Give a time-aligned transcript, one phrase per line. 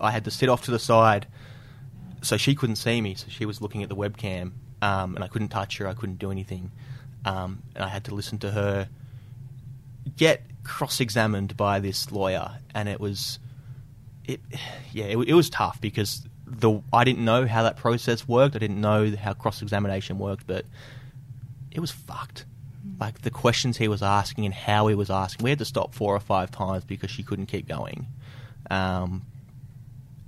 [0.00, 1.26] I had to sit off to the side
[2.22, 3.14] so she couldn't see me.
[3.14, 5.86] So she was looking at the webcam, um, and I couldn't touch her.
[5.86, 6.70] I couldn't do anything,
[7.24, 8.88] um, and I had to listen to her
[10.16, 13.38] get cross-examined by this lawyer, and it was,
[14.24, 14.40] it,
[14.92, 18.54] yeah, it, it was tough because the I didn't know how that process worked.
[18.54, 20.64] I didn't know how cross-examination worked, but
[21.70, 22.44] it was fucked.
[23.00, 25.94] Like the questions he was asking and how he was asking, we had to stop
[25.94, 28.06] four or five times because she couldn't keep going.
[28.70, 29.26] Um,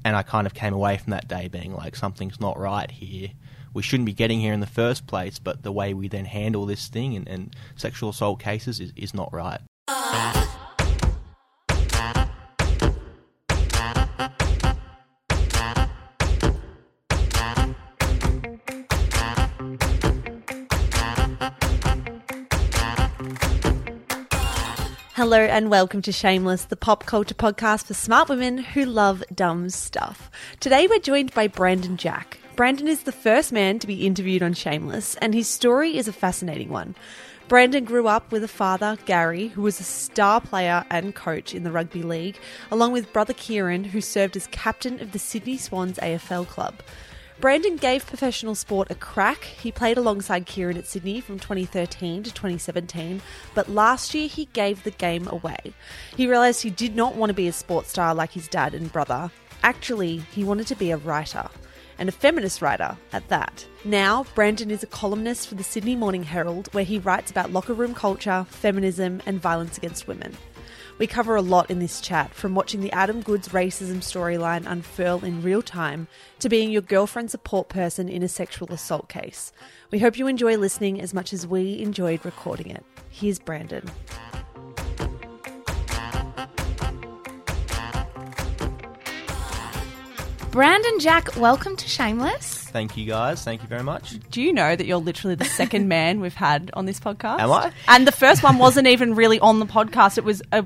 [0.09, 3.29] and I kind of came away from that day being like, something's not right here.
[3.75, 6.65] We shouldn't be getting here in the first place, but the way we then handle
[6.65, 9.61] this thing and, and sexual assault cases is, is not right.
[9.87, 10.58] Ah.
[25.29, 29.69] Hello and welcome to Shameless, the pop culture podcast for smart women who love dumb
[29.69, 30.31] stuff.
[30.59, 32.39] Today we're joined by Brandon Jack.
[32.57, 36.15] Brandon is the first man to be interviewed on Shameless, and his story is a
[36.15, 36.97] fascinating one.
[37.47, 41.63] Brandon grew up with a father, Gary, who was a star player and coach in
[41.63, 42.39] the rugby league,
[42.71, 46.77] along with brother Kieran, who served as captain of the Sydney Swans AFL club.
[47.41, 49.45] Brandon gave professional sport a crack.
[49.45, 53.23] He played alongside Kieran at Sydney from 2013 to 2017,
[53.55, 55.73] but last year he gave the game away.
[56.17, 58.93] He realised he did not want to be a sports star like his dad and
[58.93, 59.31] brother.
[59.63, 61.49] Actually, he wanted to be a writer,
[61.99, 63.65] and a feminist writer at that.
[63.85, 67.75] Now, Brandon is a columnist for the Sydney Morning Herald, where he writes about locker
[67.75, 70.37] room culture, feminism, and violence against women.
[70.99, 75.25] We cover a lot in this chat, from watching the Adam Goodes racism storyline unfurl
[75.25, 76.09] in real time
[76.41, 79.53] to being your girlfriend support person in a sexual assault case.
[79.93, 82.85] We hope you enjoy listening as much as we enjoyed recording it.
[83.11, 83.89] Here's Brandon.
[90.51, 92.65] Brandon Jack, welcome to Shameless.
[92.65, 93.45] Thank you guys.
[93.45, 94.19] Thank you very much.
[94.31, 97.39] Do you know that you're literally the second man we've had on this podcast?
[97.39, 97.73] Am I?
[97.87, 100.65] And the first one wasn't even really on the podcast, it was a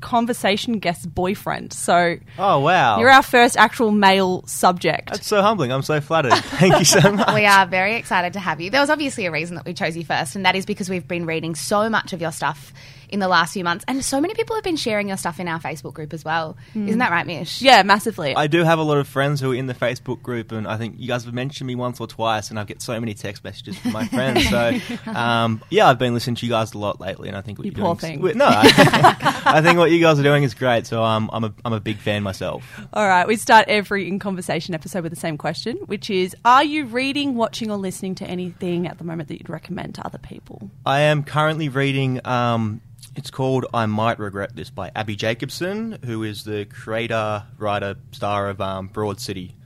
[0.00, 1.72] conversation guest boyfriend.
[1.72, 2.98] So Oh, wow.
[2.98, 5.10] you're our first actual male subject.
[5.10, 5.72] That's so humbling.
[5.72, 6.32] I'm so flattered.
[6.34, 7.34] Thank you so much.
[7.34, 8.70] We are very excited to have you.
[8.70, 11.06] There was obviously a reason that we chose you first, and that is because we've
[11.08, 12.72] been reading so much of your stuff
[13.12, 15.48] in the last few months, and so many people have been sharing your stuff in
[15.48, 16.56] our Facebook group as well.
[16.74, 17.60] Isn't that right, Mish?
[17.62, 18.34] yeah, massively.
[18.34, 20.76] I do have a lot of friends who are in the Facebook group, and I
[20.76, 23.44] think you guys have mentioned me once or twice, and I get so many text
[23.44, 24.48] messages from my friends.
[24.48, 24.78] So,
[25.10, 27.66] um, yeah, I've been listening to you guys a lot lately, and I think what
[27.66, 28.22] You are poor doing.
[28.22, 28.38] thing.
[28.38, 30.86] No, I, I think what you guys are doing is great.
[30.86, 32.64] So, um, I'm a I'm a big fan myself.
[32.92, 36.64] All right, we start every in conversation episode with the same question, which is Are
[36.64, 40.18] you reading, watching, or listening to anything at the moment that you'd recommend to other
[40.18, 40.70] people?
[40.86, 42.20] I am currently reading.
[42.26, 42.80] Um,
[43.16, 48.48] it's called "I Might Regret This" by Abbi Jacobson, who is the creator, writer, star
[48.48, 49.56] of um, Broad City,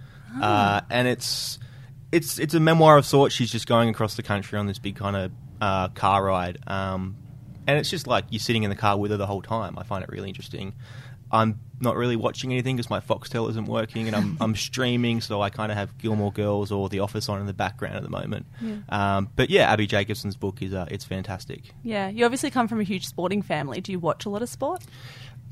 [0.41, 1.59] uh, and it's
[2.13, 3.35] it's it's a memoir of sorts.
[3.35, 7.17] She's just going across the country on this big kind of uh, car ride, um,
[7.67, 9.79] and it's just like you're sitting in the car with her the whole time.
[9.79, 10.75] I find it really interesting.
[11.35, 15.43] I'm not really watching anything because my Foxtel isn't working, and I'm I'm streaming, so
[15.43, 18.11] I kind of have Gilmore Girls or The Office on in the background at the
[18.11, 18.47] moment.
[18.89, 21.63] Um, but yeah, Abbi Jacobson's book is uh, it's fantastic.
[21.83, 23.81] Yeah, you obviously come from a huge sporting family.
[23.81, 24.83] Do you watch a lot of sport?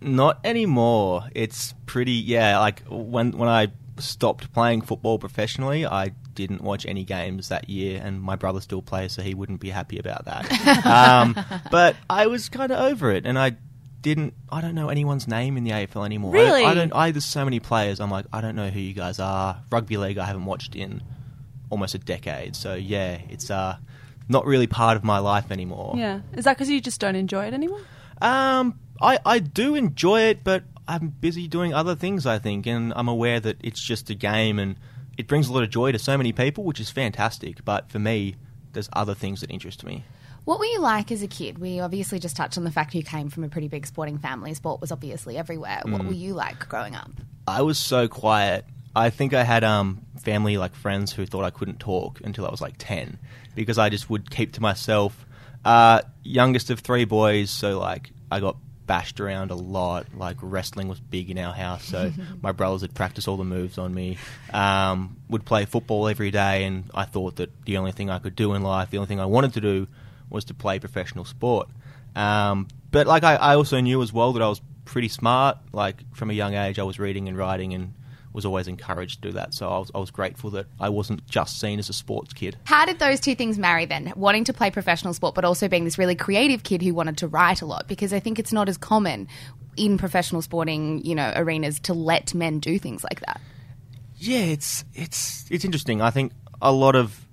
[0.01, 1.25] Not anymore.
[1.35, 2.59] It's pretty yeah.
[2.59, 8.01] Like when when I stopped playing football professionally, I didn't watch any games that year,
[8.03, 10.87] and my brother still plays, so he wouldn't be happy about that.
[10.87, 11.37] um,
[11.71, 13.57] but I was kind of over it, and I
[14.03, 14.35] didn't.
[14.51, 16.37] I don't know anyone's name in the AFL anymore.
[16.37, 16.65] I- Really?
[16.65, 16.93] I, don't.
[16.93, 18.01] I there's so many players.
[18.01, 19.63] I'm like I don't know who you guys are.
[19.71, 21.03] Rugby league I haven't watched in
[21.71, 22.55] almost a decade.
[22.57, 23.77] So yeah, it's uh
[24.29, 25.95] not really part of my life anymore.
[25.97, 26.21] Yeah.
[26.35, 27.81] Is that because you just don't enjoy it anymore?
[28.21, 32.93] Um, I, I do enjoy it, but I'm busy doing other things, I think, and
[32.95, 34.77] I'm aware that it's just a game and
[35.19, 37.65] it brings a lot of joy to so many people, which is fantastic.
[37.65, 38.37] But for me,
[38.73, 40.05] there's other things that interest me.
[40.45, 41.59] What were you like as a kid?
[41.59, 44.55] We obviously just touched on the fact you came from a pretty big sporting family.
[44.55, 45.83] Sport was obviously everywhere.
[45.85, 47.11] What were you like growing up?
[47.47, 48.65] I was so quiet.
[48.95, 52.51] I think I had um, family, like friends, who thought I couldn't talk until I
[52.51, 53.19] was like 10
[53.55, 55.27] because I just would keep to myself.
[55.65, 58.57] Uh, youngest of three boys, so like I got
[58.87, 60.07] bashed around a lot.
[60.15, 62.13] Like wrestling was big in our house, so
[62.43, 64.19] my brothers would practice all the moves on me.
[64.53, 68.35] Um, would play football every day, and I thought that the only thing I could
[68.35, 69.87] do in life, the only thing I wanted to do,
[70.33, 71.69] was to play professional sport.
[72.17, 75.59] Um, but like I, I also knew as well that I was pretty smart.
[75.73, 77.95] Like from a young age, I was reading and writing and
[78.33, 79.53] was always encouraged to do that.
[79.53, 82.57] So I was, I was grateful that I wasn't just seen as a sports kid.
[82.65, 84.13] How did those two things marry then?
[84.17, 87.29] Wanting to play professional sport, but also being this really creative kid who wanted to
[87.29, 87.89] write a lot?
[87.89, 89.29] Because I think it's not as common
[89.77, 93.41] in professional sporting, you know, arenas to let men do things like that?
[94.17, 96.01] Yeah, it's it's it's interesting.
[96.01, 97.27] I think a lot of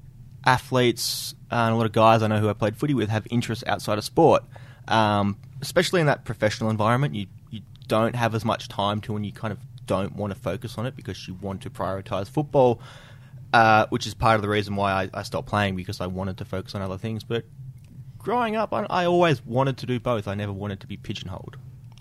[0.46, 3.28] athletes uh, and a lot of guys I know who I played footy with have
[3.30, 4.44] interests outside of sport,
[4.88, 7.16] um, especially in that professional environment.
[7.16, 10.40] You you don't have as much time to, and you kind of don't want to
[10.40, 12.80] focus on it because you want to prioritize football,
[13.54, 16.38] uh, which is part of the reason why I, I, stopped playing because I wanted
[16.38, 17.24] to focus on other things.
[17.24, 17.46] But
[18.20, 20.28] growing up, I, I always wanted to do both.
[20.28, 21.58] I never wanted to be pigeonholed.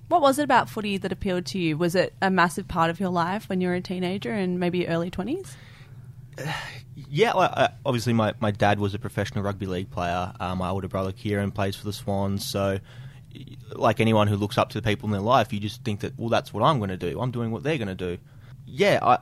[0.08, 1.78] What was it about footy that appealed to you?
[1.78, 4.86] Was it a massive part of your life when you were a teenager and maybe
[4.86, 5.54] early 20s?
[6.94, 10.32] Yeah, obviously my, my dad was a professional rugby league player.
[10.38, 12.44] Uh, my older brother Kieran plays for the Swans.
[12.44, 12.78] So,
[13.72, 16.18] like anyone who looks up to the people in their life, you just think that,
[16.18, 17.20] well, that's what I'm going to do.
[17.20, 18.18] I'm doing what they're going to do.
[18.66, 19.18] Yeah, I,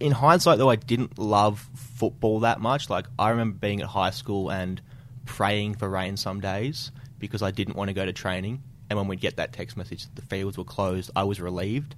[0.00, 2.88] in hindsight, though, I didn't love football that much.
[2.88, 4.80] Like, I remember being at high school and
[5.24, 9.08] praying for rain some days because I didn't want to go to training and when
[9.08, 11.94] we'd get that text message that the fields were closed, I was relieved.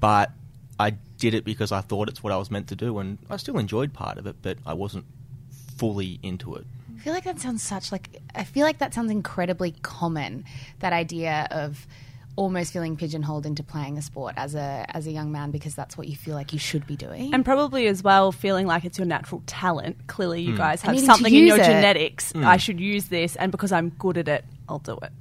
[0.00, 0.32] But
[0.78, 3.36] I did it because I thought it's what I was meant to do, and I
[3.36, 5.04] still enjoyed part of it, but I wasn't
[5.76, 6.64] fully into it.
[6.96, 10.44] I feel like that sounds such like I feel like that sounds incredibly common.
[10.80, 11.86] That idea of
[12.36, 15.96] almost feeling pigeonholed into playing a sport as a as a young man because that's
[15.96, 17.32] what you feel like you should be doing.
[17.32, 20.06] And probably as well feeling like it's your natural talent.
[20.06, 20.58] Clearly you mm.
[20.58, 21.64] guys have something in your it.
[21.64, 22.32] genetics.
[22.32, 22.44] Mm.
[22.44, 25.12] I should use this and because I'm good at it, I'll do it.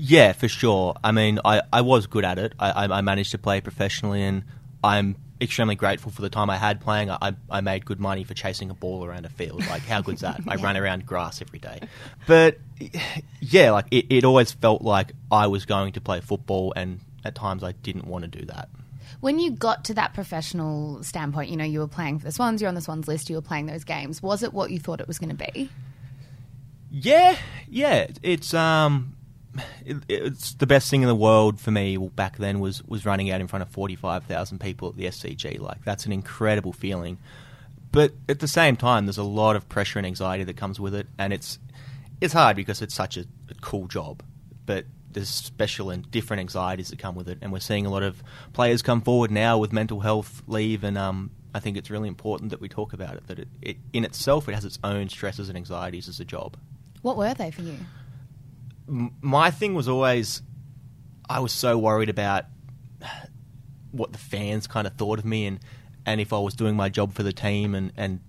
[0.00, 0.94] Yeah, for sure.
[1.02, 2.52] I mean, I, I was good at it.
[2.60, 4.44] I, I, managed to play professionally, and
[4.82, 7.10] I'm extremely grateful for the time I had playing.
[7.10, 9.66] I, I made good money for chasing a ball around a field.
[9.66, 10.40] Like, how good's that?
[10.48, 11.80] I ran around grass every day.
[12.26, 12.58] But
[13.40, 17.34] yeah, like it, it always felt like I was going to play football, and at
[17.34, 18.68] times I didn't want to do that.
[19.20, 22.60] When you got to that professional standpoint, you know, you were playing for the Swans,
[22.60, 24.22] you're on the Swans list, you were playing those games.
[24.22, 25.70] Was it what you thought it was going to be?
[26.90, 27.36] Yeah,
[27.68, 28.06] yeah.
[28.22, 29.16] It's um,
[29.84, 33.30] it, it's the best thing in the world for me back then was was running
[33.30, 35.60] out in front of 45,000 people at the SCG.
[35.60, 37.18] Like that's an incredible feeling.
[37.90, 40.94] But at the same time, there's a lot of pressure and anxiety that comes with
[40.94, 41.58] it, and it's
[42.20, 43.20] it's hard because it's such a,
[43.50, 44.22] a cool job.
[44.66, 48.02] But there's special and different anxieties that come with it, and we're seeing a lot
[48.02, 48.22] of
[48.52, 52.50] players come forward now with mental health leave, and um, I think it's really important
[52.50, 53.26] that we talk about it.
[53.26, 56.56] That it, it in itself it has its own stresses and anxieties as a job.
[57.02, 57.78] What were they for you?
[58.88, 60.42] My thing was always
[61.28, 62.46] I was so worried about
[63.92, 65.60] what the fans kind of thought of me and
[66.06, 68.20] and if I was doing my job for the team and and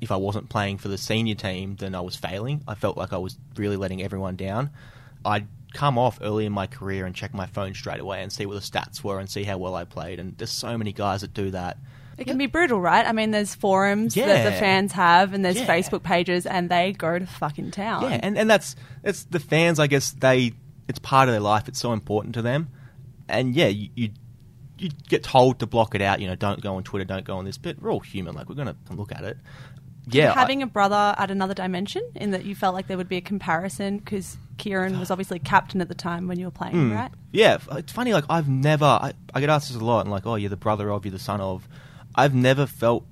[0.00, 2.62] if I wasn't playing for the senior team then I was failing.
[2.66, 4.70] I felt like I was really letting everyone down.
[5.24, 8.46] I'd come off early in my career and check my phone straight away and see
[8.46, 11.20] what the stats were and see how well I played and there's so many guys
[11.20, 11.76] that do that
[12.18, 13.06] it can be brutal, right?
[13.06, 14.26] I mean, there's forums yeah.
[14.26, 15.66] that the fans have, and there's yeah.
[15.66, 18.02] Facebook pages, and they go to fucking town.
[18.04, 19.78] Yeah, and, and that's it's the fans.
[19.78, 20.52] I guess they
[20.88, 21.68] it's part of their life.
[21.68, 22.68] It's so important to them,
[23.28, 24.10] and yeah, you, you
[24.78, 26.20] you get told to block it out.
[26.20, 27.58] You know, don't go on Twitter, don't go on this.
[27.58, 28.34] But we're all human.
[28.34, 29.38] Like we're going to look at it.
[30.08, 33.16] Yeah, having a brother at another dimension in that you felt like there would be
[33.16, 36.94] a comparison because Kieran was obviously captain at the time when you were playing, mm,
[36.94, 37.10] right?
[37.32, 38.14] Yeah, it's funny.
[38.14, 40.56] Like I've never, I, I get asked this a lot, and like, oh, you're the
[40.56, 41.68] brother of, you're the son of.
[42.16, 43.06] I've never felt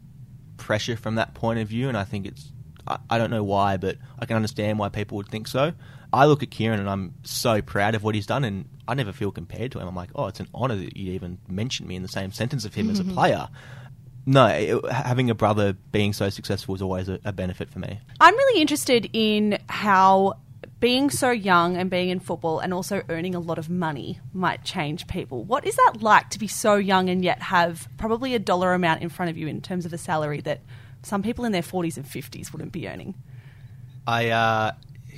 [0.56, 2.52] pressure from that point of view, and I think it's
[2.86, 5.72] I, I don't know why, but I can understand why people would think so.
[6.12, 9.12] I look at Kieran and I'm so proud of what he's done, and I never
[9.12, 9.88] feel compared to him.
[9.88, 12.64] I'm like, oh, it's an honour that you even mentioned me in the same sentence
[12.64, 13.14] of him as a mm-hmm.
[13.14, 13.48] player.
[14.26, 18.00] No, it, having a brother being so successful is always a, a benefit for me.
[18.20, 20.34] I'm really interested in how
[20.84, 24.62] being so young and being in football and also earning a lot of money might
[24.64, 25.42] change people.
[25.42, 29.00] What is that like to be so young and yet have probably a dollar amount
[29.00, 30.60] in front of you in terms of a salary that
[31.02, 33.14] some people in their 40s and 50s wouldn't be earning?
[34.06, 34.72] I, uh,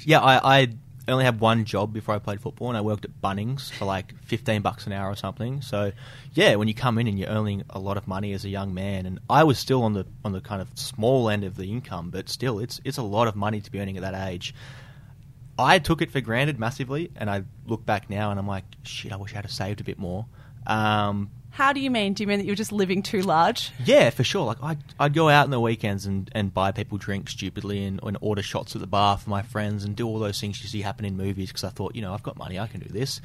[0.04, 0.68] yeah, I, I
[1.08, 4.14] only had one job before I played football, and I worked at Bunnings for like
[4.24, 5.62] fifteen bucks an hour or something.
[5.62, 5.92] So,
[6.32, 8.74] yeah, when you come in and you're earning a lot of money as a young
[8.74, 11.70] man, and I was still on the on the kind of small end of the
[11.70, 14.52] income, but still, it's it's a lot of money to be earning at that age.
[15.58, 19.12] I took it for granted massively, and I look back now and I'm like, shit,
[19.12, 20.26] I wish I had saved a bit more.
[20.66, 22.12] Um, How do you mean?
[22.12, 23.72] Do you mean that you're just living too large?
[23.84, 24.44] Yeah, for sure.
[24.44, 28.00] Like I'd, I'd go out in the weekends and, and buy people drinks stupidly and,
[28.02, 30.68] and order shots at the bar for my friends and do all those things you
[30.68, 32.88] see happen in movies because I thought, you know, I've got money, I can do
[32.88, 33.20] this.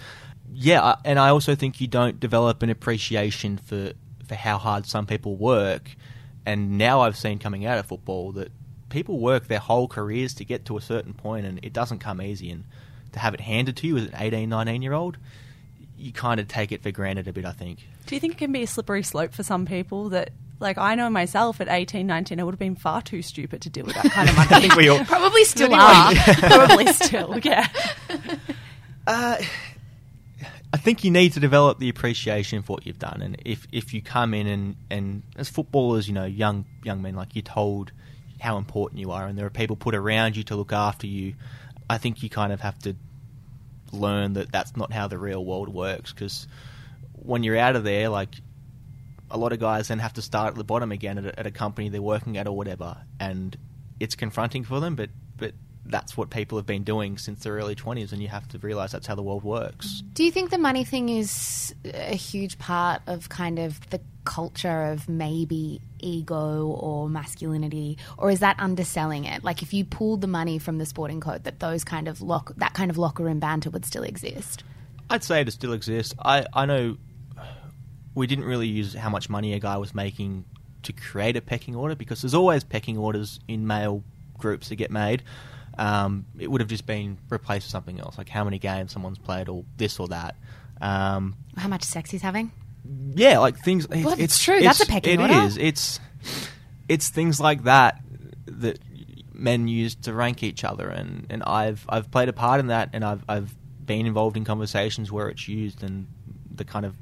[0.54, 3.94] Yeah, and I also think you don't develop an appreciation for
[4.28, 5.96] for how hard some people work.
[6.46, 8.52] And now I've seen coming out of football that
[8.92, 12.22] people work their whole careers to get to a certain point and it doesn't come
[12.22, 12.64] easy and
[13.14, 15.18] to have it handed to you as an 18 19 year old
[15.98, 18.38] you kind of take it for granted a bit i think do you think it
[18.38, 20.32] can be a slippery slope for some people that
[20.62, 23.70] like I know myself at 18, 19, I would have been far too stupid to
[23.70, 24.50] deal with that kind of money.
[24.52, 26.14] I think we all probably still are.
[26.16, 27.68] probably still, yeah.
[29.08, 29.38] Uh,
[30.74, 33.94] I think you need to develop the appreciation for what you've done, and if if
[33.94, 37.92] you come in and and as footballers, you know, young young men, like you're told
[38.42, 41.36] how important you are, and there are people put around you to look after you.
[41.88, 42.96] I think you kind of have to
[43.92, 46.48] learn that that's not how the real world works because
[47.14, 48.36] when you're out of there, like
[49.30, 51.46] a lot of guys then have to start at the bottom again at a, at
[51.46, 53.56] a company they're working at or whatever, and
[54.00, 54.96] it's confronting for them.
[54.96, 55.31] But but
[55.92, 58.92] that's what people have been doing since their early twenties, and you have to realize
[58.92, 60.02] that's how the world works.
[60.14, 64.84] Do you think the money thing is a huge part of kind of the culture
[64.84, 69.44] of maybe ego or masculinity, or is that underselling it?
[69.44, 72.54] Like if you pulled the money from the sporting code, that those kind of lock
[72.58, 74.64] that kind of locker room banter would still exist.
[75.10, 76.16] I'd say it still exists.
[76.24, 76.98] I, I know
[78.16, 80.46] we didn't really use how much money a guy was making
[80.84, 84.04] to create a pecking order because there's always pecking orders in male
[84.38, 85.22] groups that get made.
[85.82, 89.18] Um, it would have just been replaced with something else, like how many games someone's
[89.18, 90.36] played or this or that.
[90.80, 92.52] Um, How much sex he's having?
[93.16, 93.86] yeah, like things.
[93.86, 94.60] It's, Well, it's it's true.
[94.62, 95.34] That's a pecking It order.
[95.48, 95.58] is.
[95.58, 96.00] It's
[96.88, 98.00] it's things like that
[98.46, 98.78] that
[99.34, 102.90] men use to rank each other, and, and I've I've played a part in that,
[102.94, 106.08] and I've I've been involved in conversations where it's used, and
[106.54, 106.96] the kind of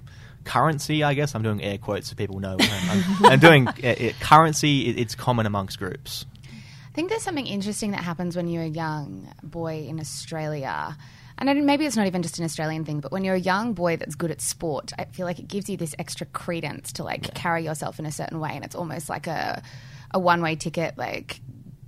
[0.46, 2.56] currency, I guess I'm doing air quotes so people know.
[2.60, 4.88] I'm, I'm, I'm doing uh, uh, currency.
[4.88, 6.26] It, it's common amongst groups.
[6.90, 10.98] I think there's something interesting that happens when you're a young boy in Australia.
[11.38, 13.96] And maybe it's not even just an Australian thing, but when you're a young boy
[13.96, 17.34] that's good at sport, I feel like it gives you this extra credence to like
[17.34, 19.62] carry yourself in a certain way, and it's almost like a
[20.12, 21.40] a one way ticket, like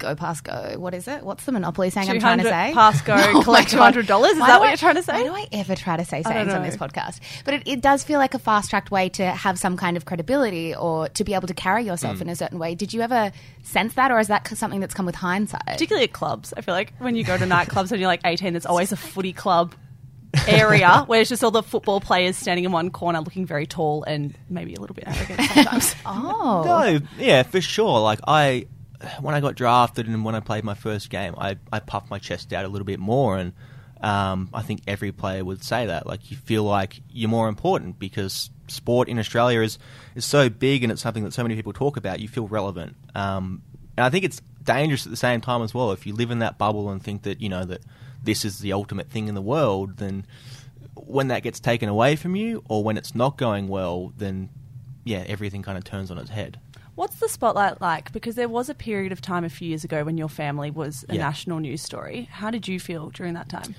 [0.01, 0.75] go past go.
[0.77, 1.23] What is it?
[1.23, 2.71] What's the monopoly saying I'm trying to say?
[2.73, 3.99] pass go, Oh collect $200?
[4.01, 5.13] Is Why that what I- you're trying to say?
[5.13, 7.19] Why do I ever try to say don't sayings on this podcast?
[7.45, 10.05] But it, it does feel like a fast tracked way to have some kind of
[10.05, 12.21] credibility or to be able to carry yourself Mm.
[12.23, 12.75] in a certain way.
[12.75, 13.31] Did you ever
[13.63, 15.65] sense that, or is that something that's come with hindsight?
[15.65, 16.53] particularly at clubs.
[16.57, 18.97] I feel like when you go to nightclubs and you're like 18, there's always a
[18.97, 19.73] footy club
[20.47, 24.03] area where it's just all the football players standing in one corner looking very tall
[24.03, 25.95] and maybe a little bit arrogant sometimes.
[26.05, 27.99] Oh, No, yeah, for sure.
[27.99, 28.67] Like I,
[29.19, 32.19] when I got drafted and when I played my first game, I, I puffed my
[32.19, 33.53] chest out a little bit more, and
[34.01, 36.07] um, I think every player would say that.
[36.07, 39.77] Like you feel like you're more important because sport in Australia is
[40.15, 42.19] is so big and it's something that so many people talk about.
[42.19, 43.61] You feel relevant, um,
[43.97, 45.91] and I think it's dangerous at the same time as well.
[45.91, 47.81] If you live in that bubble and think that you know that
[48.23, 50.25] this is the ultimate thing in the world, then
[50.95, 54.49] when that gets taken away from you or when it's not going well, then
[55.03, 56.59] yeah, everything kind of turns on its head.
[56.95, 58.11] What's the spotlight like?
[58.11, 61.05] Because there was a period of time a few years ago when your family was
[61.09, 61.21] a Yeah.
[61.21, 62.27] national news story.
[62.31, 63.75] How did you feel during that time?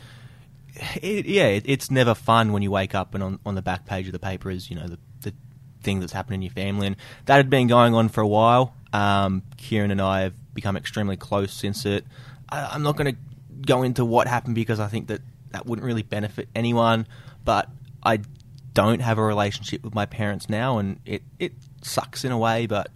[1.02, 3.84] It, yeah, it, it's never fun when you wake up and on, on the back
[3.84, 5.34] page of the paper is you know the, the
[5.82, 8.74] thing that's happened in your family, and that had been going on for a while.
[8.94, 12.06] Um, Kieran and I have become extremely close since it.
[12.48, 13.18] I, I'm not going to
[13.66, 17.06] go into what happened because I think that that wouldn't really benefit anyone,
[17.44, 17.68] but
[18.02, 18.20] I
[18.72, 21.52] don't have a relationship with my parents now, and it it
[21.82, 22.90] sucks in a way, but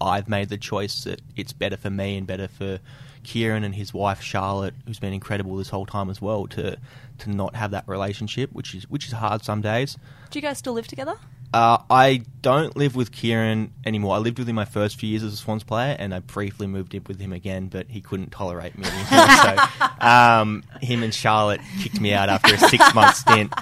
[0.00, 2.80] I've made the choice that it's better for me and better for
[3.24, 6.78] Kieran and his wife Charlotte, who's been incredible this whole time as well, to
[7.18, 9.98] to not have that relationship, which is which is hard some days.
[10.30, 11.16] Do you guys still live together?
[11.52, 14.14] Uh, I don't live with Kieran anymore.
[14.16, 16.66] I lived with him my first few years as a Swans player, and I briefly
[16.66, 19.06] moved in with him again, but he couldn't tolerate me anymore.
[19.42, 23.52] so um, him and Charlotte kicked me out after a six month stint.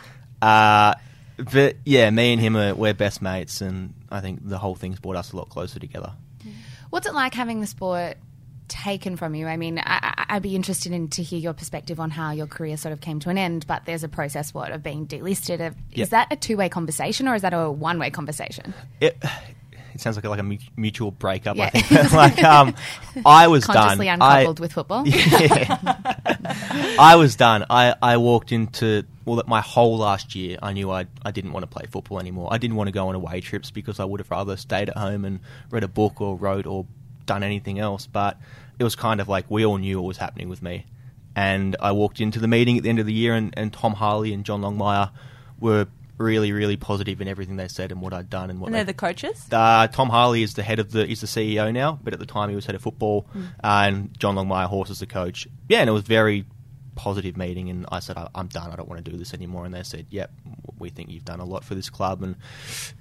[0.43, 0.95] Uh,
[1.53, 4.99] but yeah, me and him are we're best mates, and I think the whole thing's
[4.99, 6.13] brought us a lot closer together.
[6.95, 8.19] What's it like having the sport
[8.69, 9.49] taken from you?
[9.49, 9.83] I mean, I,
[10.17, 13.01] I- I'd be interested in to hear your perspective on how your career sort of
[13.01, 13.67] came to an end.
[13.67, 15.55] But there's a process, what, of being delisted.
[15.67, 15.99] Of, Yep.
[16.05, 18.75] Is that a two way conversation or is that a one way conversation?
[19.01, 19.21] It,
[19.93, 21.57] it sounds like a, like a mutual breakup.
[21.57, 21.71] Yeah.
[21.75, 22.13] I think.
[22.13, 22.77] like um,
[23.27, 23.75] I was done.
[23.75, 25.05] Consciously I- uncoupled with football.
[25.09, 26.15] Yeah.
[26.97, 27.65] I was done.
[27.71, 31.53] I, I walked into well that my whole last year I knew I I didn't
[31.53, 32.49] want to play football anymore.
[32.53, 34.97] I didn't want to go on away trips because I would have rather stayed at
[34.97, 35.41] home and
[35.71, 36.87] read a book or wrote or
[37.27, 38.07] done anything else.
[38.07, 38.39] But
[38.79, 40.87] it was kind of like we all knew what was happening with me.
[41.37, 43.95] And I walked into the meeting at the end of the year and, and Tom
[43.95, 45.11] Harley and John Longmire
[45.59, 48.75] were really, really positive in everything they said and what I'd done and what And
[48.75, 49.49] they they're the coaches?
[49.51, 52.27] uh, Tom Harley is the head of the he's the CEO now, but at the
[52.27, 55.49] time he was head of football, uh, and John Longmire Horse is the coach.
[55.69, 56.45] Yeah, and it was very
[56.95, 58.71] positive meeting, and I said I, I'm done.
[58.71, 59.65] I don't want to do this anymore.
[59.65, 60.31] And they said, Yep,
[60.79, 62.37] we think you've done a lot for this club, and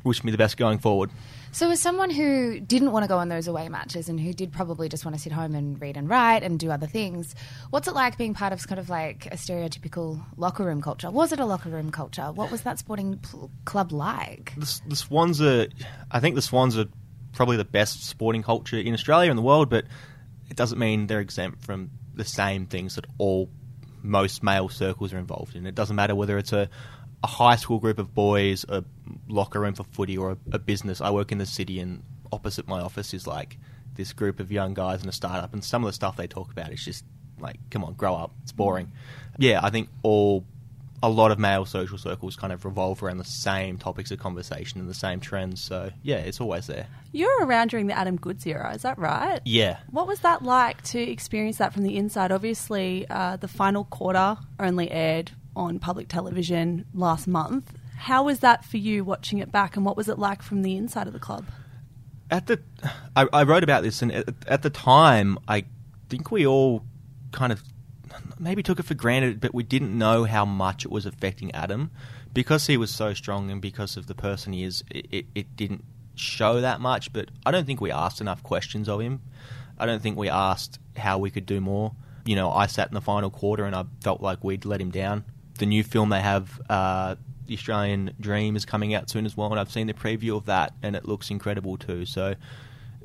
[0.03, 1.09] wish me the best going forward.
[1.51, 4.51] So, as someone who didn't want to go on those away matches and who did
[4.51, 7.35] probably just want to sit home and read and write and do other things,
[7.69, 11.11] what's it like being part of kind of like a stereotypical locker room culture?
[11.11, 12.31] Was it a locker room culture?
[12.31, 14.53] What was that sporting pl- club like?
[14.57, 15.67] The, the Swans are,
[16.11, 16.85] I think the Swans are
[17.33, 19.85] probably the best sporting culture in Australia and the world, but
[20.49, 23.49] it doesn't mean they're exempt from the same things that all
[24.03, 25.65] most male circles are involved in.
[25.65, 26.69] It doesn't matter whether it's a
[27.23, 28.83] a high school group of boys, a
[29.29, 30.99] locker room for footy, or a, a business.
[30.99, 33.57] I work in the city, and opposite my office is like
[33.95, 36.51] this group of young guys in a startup, and some of the stuff they talk
[36.51, 37.05] about is just
[37.39, 38.31] like, come on, grow up.
[38.43, 38.91] It's boring.
[39.37, 40.43] Yeah, I think all
[41.03, 44.79] a lot of male social circles kind of revolve around the same topics of conversation
[44.79, 45.61] and the same trends.
[45.61, 46.87] So yeah, it's always there.
[47.11, 49.41] You were around during the Adam Goodes era, is that right?
[49.43, 49.79] Yeah.
[49.91, 52.31] What was that like to experience that from the inside?
[52.31, 57.73] Obviously, uh, the final quarter only aired on public television last month.
[57.97, 60.77] How was that for you watching it back, and what was it like from the
[60.77, 61.45] inside of the club?
[62.31, 62.61] At the,
[63.15, 65.65] I, I wrote about this, and at, at the time, I
[66.09, 66.83] think we all
[67.31, 67.61] kind of
[68.43, 71.91] maybe took it for granted, but we didn't know how much it was affecting Adam
[72.33, 74.83] because he was so strong and because of the person he is.
[74.91, 75.83] It, it, it didn't
[76.15, 79.21] show that much, but I don't think we asked enough questions of him.
[79.79, 81.95] I don't think we asked how we could do more.
[82.25, 84.91] You know, I sat in the final quarter and I felt like we'd let him
[84.91, 85.25] down.
[85.57, 87.15] The new film they have, uh,
[87.47, 90.45] The Australian Dream, is coming out soon as well, and I've seen the preview of
[90.45, 92.05] that, and it looks incredible too.
[92.05, 92.35] So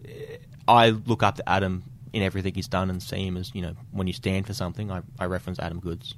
[0.04, 3.62] eh, I look up to Adam in everything he's done and see him as, you
[3.62, 6.14] know, when you stand for something, I, I reference Adam Goodes.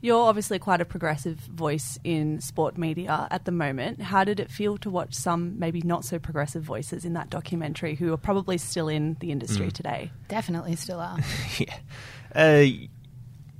[0.00, 4.02] You're obviously quite a progressive voice in sport media at the moment.
[4.02, 7.94] How did it feel to watch some maybe not so progressive voices in that documentary
[7.94, 10.10] who are probably still in the industry today?
[10.28, 11.18] Definitely still are.
[11.58, 11.78] yeah.
[12.34, 12.66] Uh,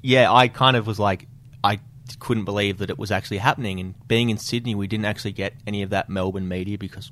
[0.02, 1.26] yeah, I kind of was like,
[1.62, 1.80] I
[2.18, 3.80] couldn't believe that it was actually happening.
[3.80, 7.10] And being in Sydney, we didn't actually get any of that Melbourne media because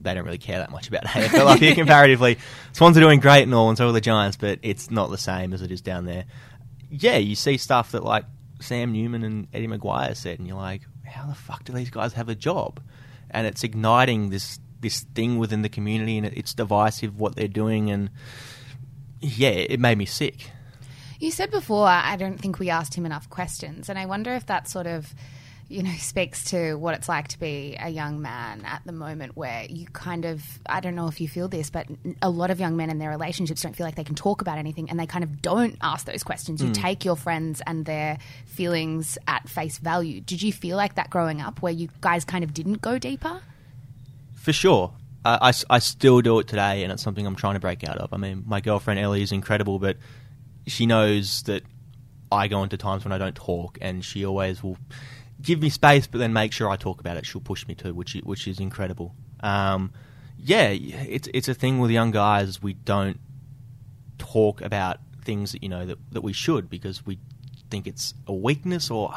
[0.00, 2.38] they don't really care that much about AFL up here comparatively.
[2.72, 5.18] Swans are doing great and all, and so are the Giants, but it's not the
[5.18, 6.24] same as it is down there.
[6.90, 8.24] Yeah, you see stuff that like
[8.60, 12.12] Sam Newman and Eddie McGuire said, and you're like, how the fuck do these guys
[12.14, 12.80] have a job?
[13.30, 17.90] And it's igniting this this thing within the community, and it's divisive what they're doing,
[17.90, 18.10] and
[19.20, 20.50] yeah, it made me sick.
[21.18, 24.46] You said before, I don't think we asked him enough questions, and I wonder if
[24.46, 25.14] that sort of
[25.68, 29.36] you know, speaks to what it's like to be a young man at the moment
[29.36, 31.86] where you kind of, I don't know if you feel this, but
[32.22, 34.58] a lot of young men in their relationships don't feel like they can talk about
[34.58, 36.62] anything and they kind of don't ask those questions.
[36.62, 36.74] You mm.
[36.74, 40.20] take your friends and their feelings at face value.
[40.20, 43.40] Did you feel like that growing up where you guys kind of didn't go deeper?
[44.34, 44.92] For sure.
[45.24, 48.14] I, I still do it today and it's something I'm trying to break out of.
[48.14, 49.98] I mean, my girlfriend Ellie is incredible, but
[50.66, 51.64] she knows that
[52.30, 54.78] I go into times when I don't talk and she always will
[55.48, 57.24] give me space, but then make sure I talk about it.
[57.24, 59.14] She'll push me to, which which is incredible.
[59.40, 59.92] Um,
[60.36, 62.62] yeah, it's it's a thing with young guys.
[62.62, 63.18] We don't
[64.18, 67.18] talk about things that you know that that we should because we
[67.70, 69.10] think it's a weakness or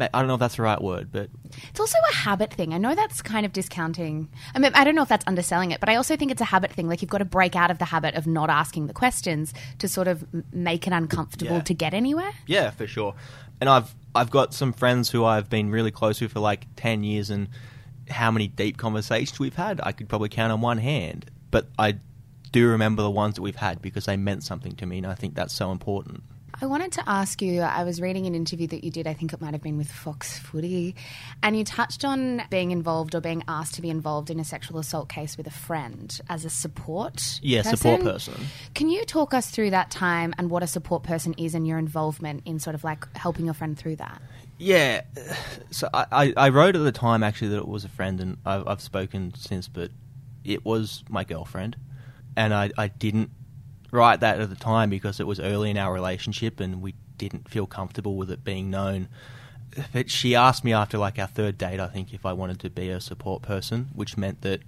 [0.00, 1.30] I don't know if that's the right word, but
[1.70, 2.74] it's also a habit thing.
[2.74, 4.28] I know that's kind of discounting.
[4.54, 6.46] I mean, I don't know if that's underselling it, but I also think it's a
[6.46, 6.88] habit thing.
[6.88, 9.88] Like you've got to break out of the habit of not asking the questions to
[9.88, 11.62] sort of make it uncomfortable yeah.
[11.62, 12.32] to get anywhere.
[12.46, 13.14] Yeah, for sure.
[13.60, 17.04] And I've I've got some friends who I've been really close with for like 10
[17.04, 17.48] years, and
[18.10, 21.30] how many deep conversations we've had, I could probably count on one hand.
[21.52, 21.98] But I
[22.50, 25.14] do remember the ones that we've had because they meant something to me, and I
[25.14, 26.24] think that's so important.
[26.60, 29.32] I wanted to ask you I was reading an interview that you did, I think
[29.32, 30.96] it might have been with Fox Footy,
[31.40, 34.78] and you touched on being involved or being asked to be involved in a sexual
[34.80, 37.76] assault case with a friend as a support Yeah, person.
[37.76, 38.34] support person.
[38.74, 41.78] Can you talk us through that time and what a support person is and your
[41.78, 44.20] involvement in sort of like helping your friend through that?
[44.58, 45.02] Yeah,
[45.70, 48.66] so I, I wrote at the time actually that it was a friend, and I've,
[48.66, 49.92] I've spoken since, but
[50.44, 51.76] it was my girlfriend,
[52.36, 53.30] and I, I didn't
[53.90, 57.48] write that at the time because it was early in our relationship and we didn't
[57.48, 59.08] feel comfortable with it being known.
[59.92, 62.70] But she asked me after like our third date, I think, if I wanted to
[62.70, 64.60] be a support person, which meant that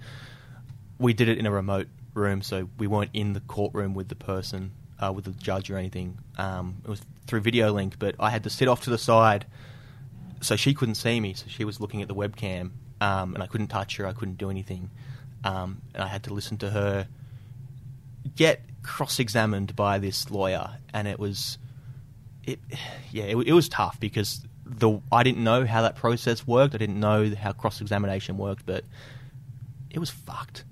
[0.99, 4.15] we did it in a remote room, so we weren't in the courtroom with the
[4.15, 6.19] person, uh, with the judge or anything.
[6.39, 9.47] Um, it was through video link, but I had to sit off to the side
[10.41, 11.35] so she couldn't see me.
[11.35, 14.07] So she was looking at the webcam, um, and I couldn't touch her.
[14.07, 14.91] I couldn't do anything,
[15.45, 17.09] um, and I had to listen to her
[18.37, 21.59] get cross-examined by this lawyer, and it was,
[22.45, 22.59] it,
[23.11, 26.75] yeah, it, it was tough because the I didn't know how that process worked.
[26.75, 28.85] I didn't know how cross-examination worked, but
[29.91, 30.65] it was fucked.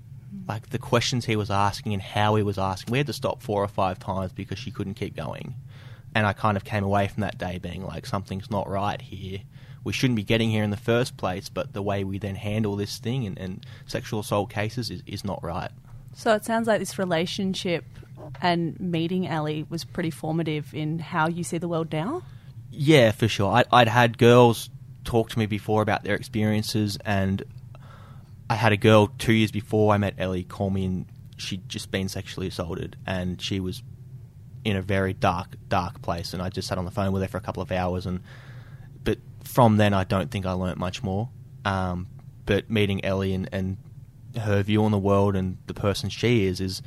[0.47, 3.41] Like the questions he was asking and how he was asking, we had to stop
[3.41, 5.55] four or five times because she couldn't keep going.
[6.15, 9.41] And I kind of came away from that day being like, something's not right here.
[9.83, 12.75] We shouldn't be getting here in the first place, but the way we then handle
[12.75, 15.71] this thing and, and sexual assault cases is, is not right.
[16.13, 17.85] So it sounds like this relationship
[18.41, 22.23] and meeting Ellie was pretty formative in how you see the world now.
[22.71, 23.51] Yeah, for sure.
[23.51, 24.69] I, I'd had girls
[25.03, 27.43] talk to me before about their experiences, and
[28.49, 31.05] I had a girl two years before I met Ellie call me, and
[31.37, 33.81] she'd just been sexually assaulted, and she was
[34.63, 36.33] in a very dark, dark place.
[36.33, 38.21] And I just sat on the phone with her for a couple of hours, and
[39.03, 41.29] but from then, I don't think I learnt much more.
[41.65, 42.07] Um,
[42.45, 43.77] but meeting Ellie and, and
[44.39, 46.81] her view on the world and the person she is is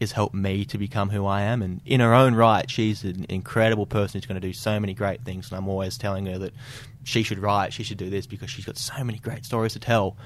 [0.00, 1.62] has helped me to become who I am.
[1.62, 4.94] And in her own right, she's an incredible person who's going to do so many
[4.94, 5.48] great things.
[5.48, 6.52] And I'm always telling her that
[7.04, 9.78] she should write, she should do this because she's got so many great stories to
[9.78, 10.16] tell.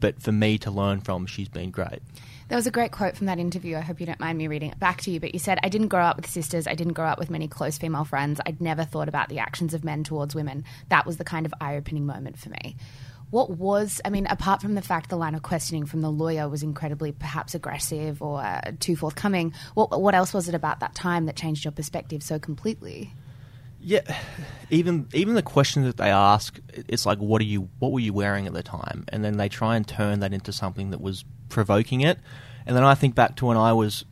[0.00, 2.00] But for me to learn from, she's been great.
[2.48, 3.76] There was a great quote from that interview.
[3.76, 5.18] I hope you don't mind me reading it back to you.
[5.18, 6.66] But you said, I didn't grow up with sisters.
[6.66, 8.40] I didn't grow up with many close female friends.
[8.44, 10.64] I'd never thought about the actions of men towards women.
[10.90, 12.76] That was the kind of eye opening moment for me.
[13.34, 16.48] What was, I mean, apart from the fact the line of questioning from the lawyer
[16.48, 20.94] was incredibly perhaps aggressive or uh, too forthcoming, what, what else was it about that
[20.94, 23.12] time that changed your perspective so completely?
[23.80, 24.02] Yeah,
[24.70, 28.12] even even the questions that they ask, it's like, what are you, what were you
[28.12, 29.04] wearing at the time?
[29.08, 32.20] And then they try and turn that into something that was provoking it.
[32.66, 34.04] And then I think back to when I was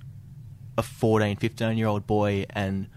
[0.76, 2.88] a 14, 15 year old boy, and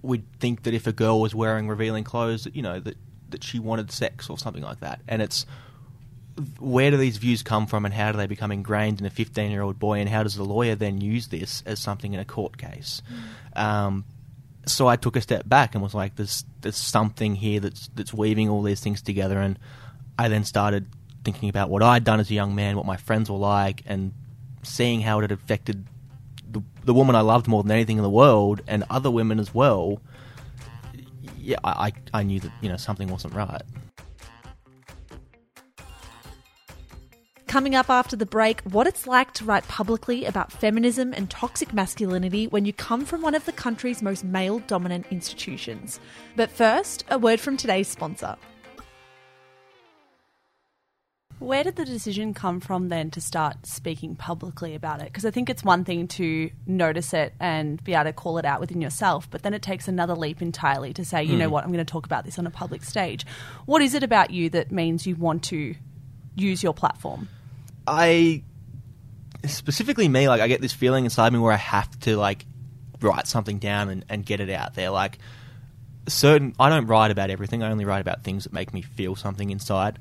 [0.00, 2.96] we'd think that if a girl was wearing revealing clothes, you know, that
[3.34, 5.00] that she wanted sex or something like that.
[5.06, 5.44] And it's
[6.58, 9.50] where do these views come from, and how do they become ingrained in a 15
[9.50, 12.24] year old boy, and how does the lawyer then use this as something in a
[12.24, 13.02] court case?
[13.54, 14.04] Um,
[14.66, 18.14] so I took a step back and was like, "There's there's something here that's that's
[18.14, 19.58] weaving all these things together." And
[20.18, 20.86] I then started
[21.24, 24.12] thinking about what I'd done as a young man, what my friends were like, and
[24.62, 25.86] seeing how it had affected
[26.50, 29.54] the, the woman I loved more than anything in the world, and other women as
[29.54, 30.00] well.
[31.44, 33.62] Yeah, I I knew that you know something wasn't right.
[37.46, 41.72] Coming up after the break, what it's like to write publicly about feminism and toxic
[41.72, 46.00] masculinity when you come from one of the country's most male dominant institutions.
[46.34, 48.36] But first, a word from today's sponsor.
[51.44, 55.06] Where did the decision come from then to start speaking publicly about it?
[55.06, 58.44] Because I think it's one thing to notice it and be able to call it
[58.44, 61.38] out within yourself, but then it takes another leap entirely to say, you mm.
[61.38, 61.52] know hmm.
[61.52, 63.26] what, I'm going to talk about this on a public stage.
[63.66, 65.74] What is it about you that means you want to
[66.34, 67.28] use your platform?
[67.86, 68.42] I
[69.46, 72.46] specifically me, like I get this feeling inside me where I have to like
[73.00, 74.90] write something down and, and get it out there.
[74.90, 75.18] Like
[76.08, 77.62] certain, I don't write about everything.
[77.62, 79.98] I only write about things that make me feel something inside.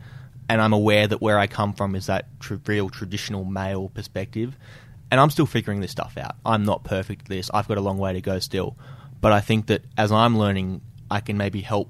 [0.50, 4.58] And I'm aware that where I come from is that tr- real traditional male perspective.
[5.10, 6.36] And I'm still figuring this stuff out.
[6.46, 7.50] I'm not perfect at this.
[7.54, 8.76] I've got a long way to go still.
[9.22, 11.90] But I think that as I'm learning, I can maybe help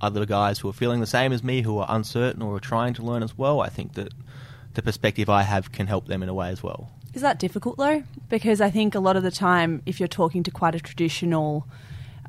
[0.00, 2.94] other guys who are feeling the same as me, who are uncertain or are trying
[2.94, 3.60] to learn as well.
[3.60, 4.12] I think that
[4.74, 6.90] the perspective I have can help them in a way as well.
[7.14, 8.02] Is that difficult though?
[8.28, 11.66] Because I think a lot of the time, if you're talking to quite a traditional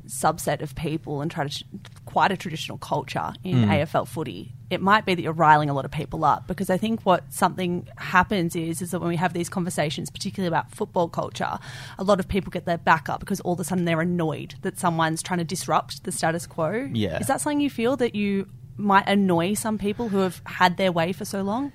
[0.06, 1.64] subset of people and try to
[2.04, 3.68] quite a traditional culture in mm.
[3.68, 6.76] AFL footy, it might be that you're riling a lot of people up because I
[6.76, 11.08] think what something happens is is that when we have these conversations, particularly about football
[11.08, 11.58] culture,
[11.98, 14.54] a lot of people get their back up because all of a sudden they're annoyed
[14.62, 16.88] that someone's trying to disrupt the status quo.
[16.92, 17.18] Yeah.
[17.18, 20.92] Is that something you feel that you might annoy some people who have had their
[20.92, 21.72] way for so long?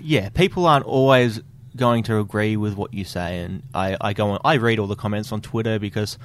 [0.00, 1.40] yeah, people aren't always
[1.76, 4.86] going to agree with what you say, and I, I go on, I read all
[4.86, 6.18] the comments on Twitter because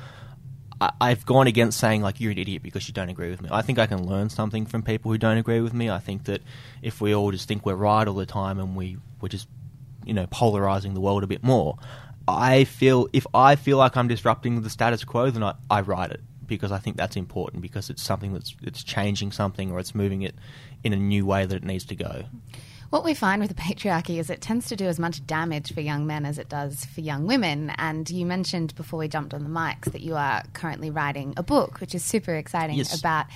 [0.82, 3.50] I, have gone against saying like you're an idiot because you don't agree with me.
[3.52, 5.90] I think I can learn something from people who don't agree with me.
[5.90, 6.42] I think that
[6.82, 9.50] if we all just think we're right all the time and we we're just
[10.06, 11.78] you know polarizing the world a bit more,
[12.28, 16.12] I feel if I feel like I'm disrupting the status quo, then I, I write
[16.12, 19.94] it because I think that's important because it's something that's it's changing something or it's
[19.94, 20.36] moving it
[20.84, 22.24] in a new way that it needs to go.
[22.90, 25.80] What we find with the patriarchy is it tends to do as much damage for
[25.80, 27.72] young men as it does for young women.
[27.78, 31.44] And you mentioned before we jumped on the mics that you are currently writing a
[31.44, 32.98] book, which is super exciting, yes.
[32.98, 33.28] about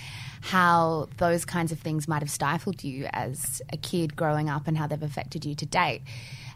[0.41, 4.75] how those kinds of things might have stifled you as a kid growing up and
[4.75, 6.01] how they've affected you to date.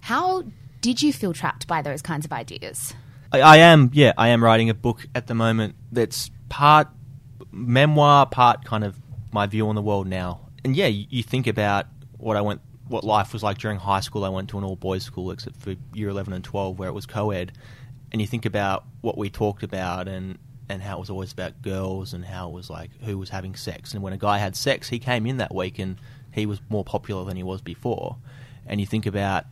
[0.01, 0.43] How
[0.81, 2.95] did you feel trapped by those kinds of ideas?
[3.31, 6.88] I, I am, yeah, I am writing a book at the moment that's part
[7.51, 8.97] memoir, part kind of
[9.31, 10.47] my view on the world now.
[10.63, 11.86] And yeah, you, you think about
[12.17, 14.23] what I went what life was like during high school.
[14.23, 16.93] I went to an all boys school except for year 11 and 12 where it
[16.93, 17.52] was co ed.
[18.12, 20.38] And you think about what we talked about and,
[20.69, 23.56] and how it was always about girls and how it was like who was having
[23.56, 23.93] sex.
[23.93, 25.97] And when a guy had sex, he came in that week and
[26.32, 28.17] he was more popular than he was before.
[28.65, 29.45] And you think about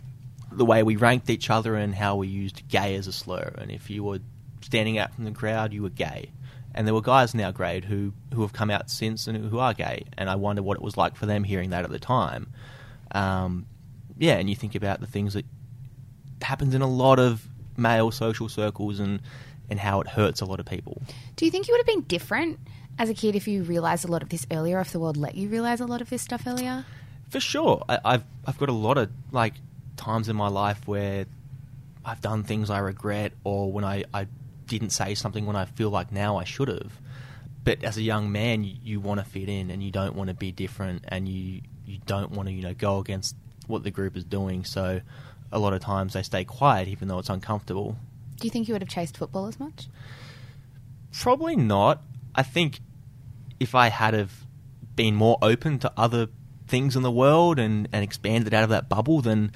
[0.52, 3.54] the way we ranked each other and how we used gay as a slur.
[3.58, 4.20] And if you were
[4.62, 6.32] standing out from the crowd, you were gay.
[6.74, 9.60] And there were guys in our grade who, who have come out since and who
[9.60, 10.04] are gay.
[10.18, 12.48] And I wonder what it was like for them hearing that at the time.
[13.16, 13.66] Um,
[14.18, 15.46] yeah, and you think about the things that
[16.42, 17.48] happens in a lot of
[17.78, 19.22] male social circles and
[19.70, 21.02] and how it hurts a lot of people.
[21.36, 22.60] Do you think you would have been different
[23.00, 24.80] as a kid if you realized a lot of this earlier?
[24.80, 26.86] If the world let you realize a lot of this stuff earlier?
[27.30, 29.54] For sure, I, I've I've got a lot of like
[29.98, 31.26] times in my life where
[32.06, 34.28] I've done things I regret, or when I, I
[34.68, 36.92] didn't say something when I feel like now I should have.
[37.64, 40.28] but as a young man, you, you want to fit in and you don't want
[40.30, 41.62] to be different and you
[41.96, 43.36] you don't want to you know go against
[43.68, 44.64] what the group is doing.
[44.64, 45.02] So
[45.52, 47.98] a lot of times they stay quiet even though it's uncomfortable.
[48.38, 49.88] Do you think you would have chased football as much?
[51.12, 52.02] Probably not.
[52.34, 52.82] I think
[53.60, 54.46] if I had have
[54.96, 56.28] been more open to other
[56.68, 59.52] things in the world and, and expanded out of that bubble, then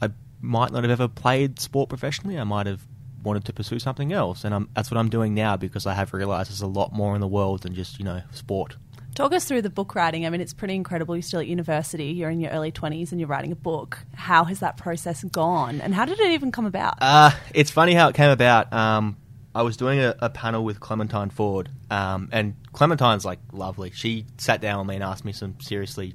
[0.00, 2.38] I might not have ever played sport professionally.
[2.38, 2.82] I might have
[3.22, 6.12] wanted to pursue something else, and I'm, that's what I'm doing now because I have
[6.12, 8.76] realised there's a lot more in the world than just you know sport.
[9.14, 10.24] Talk us through the book writing.
[10.24, 11.14] I mean, it's pretty incredible.
[11.14, 13.98] You're still at university, you're in your early 20s, and you're writing a book.
[14.14, 16.94] How has that process gone, and how did it even come about?
[17.00, 18.72] Uh, it's funny how it came about.
[18.72, 19.18] Um,
[19.54, 23.90] I was doing a, a panel with Clementine Ford, um, and Clementine's like lovely.
[23.90, 26.14] She sat down with me and asked me some seriously,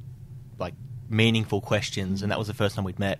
[0.57, 0.73] like,
[1.07, 3.19] meaningful questions, and that was the first time we'd met.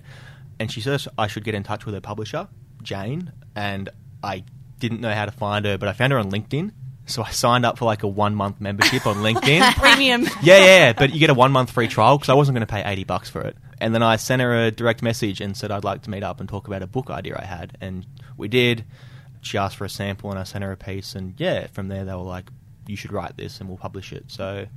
[0.60, 2.48] And she said I should get in touch with her publisher,
[2.82, 3.90] Jane, and
[4.24, 4.44] I
[4.80, 6.72] didn't know how to find her, but I found her on LinkedIn.
[7.08, 9.74] So I signed up for like a one month membership on LinkedIn.
[9.76, 10.24] Premium.
[10.44, 12.72] yeah, yeah, but you get a one month free trial because I wasn't going to
[12.72, 13.56] pay 80 bucks for it.
[13.80, 16.40] And then I sent her a direct message and said I'd like to meet up
[16.40, 17.78] and talk about a book idea I had.
[17.80, 18.86] And we did.
[19.42, 21.16] She asked for a sample and I sent her a piece.
[21.16, 22.50] And yeah, from there they were like,
[22.88, 24.26] you should write this and we'll publish it.
[24.28, 24.68] So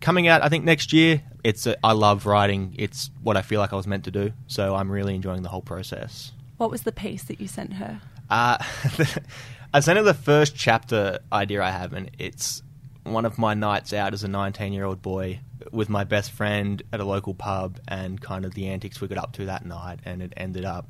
[0.00, 2.74] coming out, I think next year, it's a, I love writing.
[2.78, 4.32] It's what I feel like I was meant to do.
[4.46, 6.32] So I'm really enjoying the whole process.
[6.56, 8.00] What was the piece that you sent her?
[8.30, 8.58] Uh,
[9.72, 12.62] I sent her the first chapter idea I have, and it's
[13.02, 16.82] one of my nights out as a 19 year old boy with my best friend
[16.92, 20.00] at a local pub and kind of the antics we got up to that night.
[20.04, 20.88] And it ended up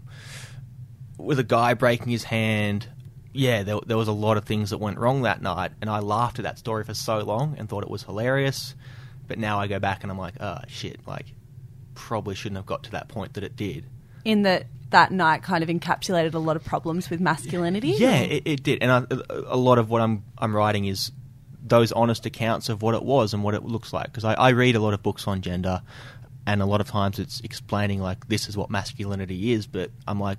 [1.18, 2.88] with a guy breaking his hand.
[3.32, 5.98] Yeah, there, there was a lot of things that went wrong that night, and I
[5.98, 8.74] laughed at that story for so long and thought it was hilarious.
[9.26, 11.26] But now I go back and I'm like, oh shit, like,
[11.94, 13.86] probably shouldn't have got to that point that it did.
[14.24, 17.90] In that that night kind of encapsulated a lot of problems with masculinity.
[17.90, 19.04] Yeah, it, it did, and I,
[19.46, 21.12] a lot of what I'm I'm writing is
[21.62, 24.06] those honest accounts of what it was and what it looks like.
[24.06, 25.82] Because I, I read a lot of books on gender,
[26.46, 30.20] and a lot of times it's explaining like this is what masculinity is, but I'm
[30.20, 30.38] like,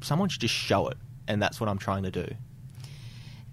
[0.00, 0.96] someone should just show it,
[1.28, 2.26] and that's what I'm trying to do.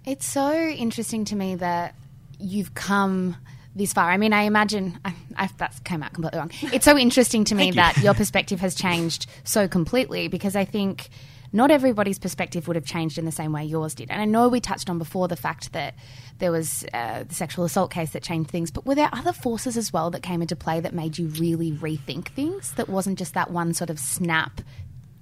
[0.04, 1.94] It's so interesting to me that
[2.38, 3.36] you've come
[3.76, 4.10] this far.
[4.10, 6.50] I mean, I imagine I, I, that came out completely wrong.
[6.72, 11.08] It's so interesting to me that your perspective has changed so completely because I think
[11.52, 14.10] not everybody's perspective would have changed in the same way yours did.
[14.10, 15.94] And I know we touched on before the fact that
[16.38, 19.76] there was uh, the sexual assault case that changed things, but were there other forces
[19.76, 22.72] as well that came into play that made you really rethink things?
[22.72, 24.60] That wasn't just that one sort of snap,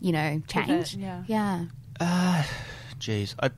[0.01, 0.95] you know, change.
[0.95, 1.25] yeah.
[1.27, 1.65] Yeah.
[2.01, 2.43] Uh,
[2.99, 3.51] Jeez, I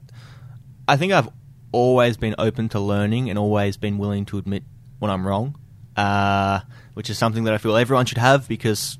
[0.88, 1.28] I think I've
[1.72, 4.62] always been open to learning and always been willing to admit
[4.98, 5.58] when I'm wrong,
[5.96, 6.60] uh,
[6.94, 8.98] which is something that I feel everyone should have because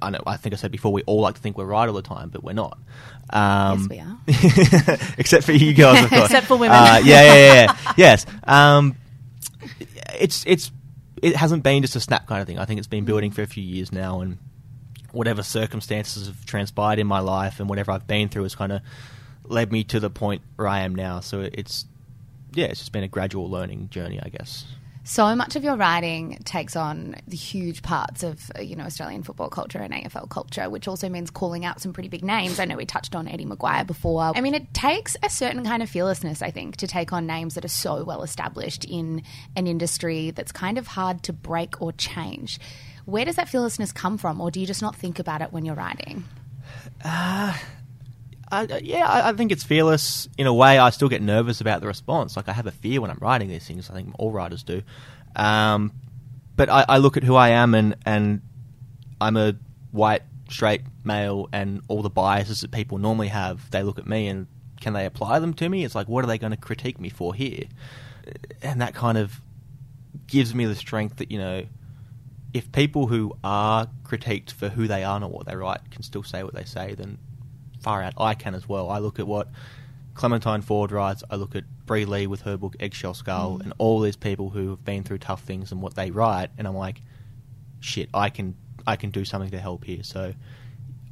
[0.00, 1.94] I know I think I said before we all like to think we're right all
[1.94, 2.78] the time, but we're not.
[3.30, 5.14] Um, yes, we are.
[5.18, 6.24] except for you girls, of course.
[6.24, 6.76] Except for women.
[6.76, 7.92] Uh, yeah, yeah, yeah, yeah.
[7.96, 8.26] yes.
[8.44, 8.96] Um,
[10.18, 10.70] it's it's
[11.22, 12.58] it hasn't been just a snap kind of thing.
[12.58, 14.38] I think it's been building for a few years now, and
[15.12, 18.80] whatever circumstances have transpired in my life and whatever I've been through has kind of
[19.44, 21.20] led me to the point where I am now.
[21.20, 21.84] So it's
[22.54, 24.66] yeah, it's just been a gradual learning journey, I guess.
[25.10, 29.24] So much of your writing takes on the huge parts of uh, you know Australian
[29.24, 32.60] football culture and AFL culture, which also means calling out some pretty big names.
[32.60, 34.22] I know we touched on Eddie McGuire before.
[34.36, 37.56] I mean, it takes a certain kind of fearlessness, I think, to take on names
[37.56, 39.24] that are so well established in
[39.56, 42.60] an industry that's kind of hard to break or change.
[43.04, 45.64] Where does that fearlessness come from, or do you just not think about it when
[45.64, 46.22] you're writing?
[48.50, 50.78] I, yeah, I, I think it's fearless in a way.
[50.78, 52.36] I still get nervous about the response.
[52.36, 53.90] Like I have a fear when I'm writing these things.
[53.90, 54.82] I think all writers do.
[55.36, 55.92] Um,
[56.56, 58.42] but I, I look at who I am, and and
[59.20, 59.54] I'm a
[59.92, 63.70] white straight male, and all the biases that people normally have.
[63.70, 64.46] They look at me, and
[64.80, 65.84] can they apply them to me?
[65.84, 67.64] It's like, what are they going to critique me for here?
[68.62, 69.40] And that kind of
[70.26, 71.66] gives me the strength that you know
[72.52, 76.22] if people who are critiqued for who they are, not what they write, can still
[76.22, 77.18] say what they say, then
[77.80, 78.90] far out I can as well.
[78.90, 79.48] I look at what
[80.14, 83.62] Clementine Ford writes, I look at Bri Lee with her book Eggshell Skull, Mm.
[83.62, 86.66] and all these people who have been through tough things and what they write, and
[86.66, 87.00] I'm like,
[87.80, 88.54] shit, I can
[88.86, 90.02] I can do something to help here.
[90.02, 90.34] So,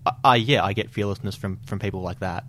[0.06, 2.44] I, I yeah, I get fearlessness from from people like that.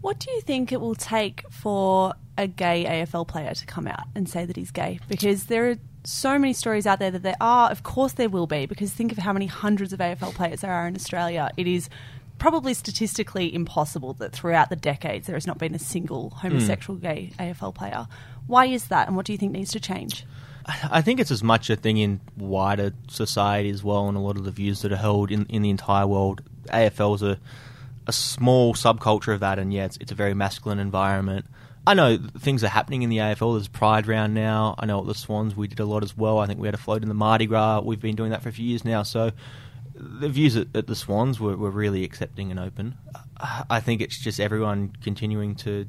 [0.00, 4.04] What do you think it will take for a gay AFL player to come out
[4.14, 4.98] and say that he's gay?
[5.08, 7.70] Because there are so many stories out there that there are.
[7.70, 8.66] Of course, there will be.
[8.66, 11.50] Because think of how many hundreds of AFL players there are in Australia.
[11.56, 11.88] It is
[12.42, 17.30] probably statistically impossible that throughout the decades there has not been a single homosexual gay
[17.38, 18.08] AFL player.
[18.48, 20.26] Why is that, and what do you think needs to change?
[20.66, 24.36] I think it's as much a thing in wider society as well, and a lot
[24.36, 26.42] of the views that are held in, in the entire world.
[26.66, 27.38] AFL is a,
[28.08, 31.46] a small subculture of that, and yeah, it's, it's a very masculine environment.
[31.86, 33.54] I know things are happening in the AFL.
[33.54, 34.74] There's Pride round now.
[34.80, 36.40] I know at the Swans we did a lot as well.
[36.40, 37.82] I think we had a float in the Mardi Gras.
[37.82, 39.04] We've been doing that for a few years now.
[39.04, 39.30] So
[40.02, 42.96] the views at, at the Swans were, were really accepting and open.
[43.38, 45.86] I think it's just everyone continuing to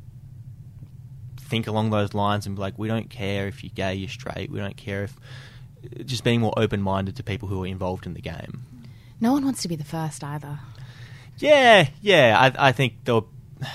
[1.37, 4.51] think along those lines and be like, we don't care if you're gay, you're straight.
[4.51, 5.15] We don't care if
[6.05, 8.65] just being more open minded to people who are involved in the game.
[9.19, 10.59] No one wants to be the first either.
[11.37, 12.37] Yeah, yeah.
[12.39, 13.23] I, I think the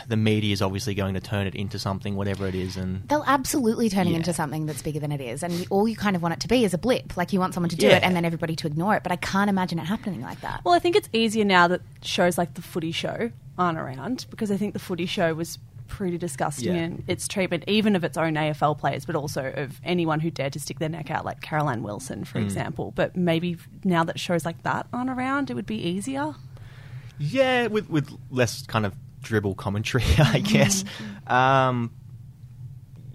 [0.08, 3.24] the media is obviously going to turn it into something, whatever it is, and They'll
[3.26, 4.16] absolutely turn it Yeah.
[4.18, 5.42] into something that's bigger than it is.
[5.42, 7.16] And all you kind of want it to be is a blip.
[7.16, 7.96] Like you want someone to do Yeah.
[7.96, 9.02] it and then everybody to ignore it.
[9.02, 10.64] But I can't imagine it happening like that.
[10.64, 14.50] Well, I think it's easier now that shows like the Footy Show aren't around because
[14.50, 16.82] I think the Footy Show was pretty disgusting Yeah.
[16.82, 20.52] in its treatment, even of its own AFL players, but also of anyone who dared
[20.52, 22.26] to stick their neck out, like Caroline Wilson, Mm.
[22.26, 22.92] for example.
[22.94, 26.34] But maybe now that shows like that aren't around, it would be easier.
[27.18, 30.84] yeah, with with less kind of dribble commentary, I guess.
[31.26, 31.92] Um,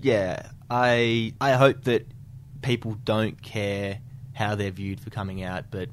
[0.02, 2.08] yeah, I I hope that
[2.62, 4.00] people don't care
[4.34, 5.90] how they're viewed for coming out, but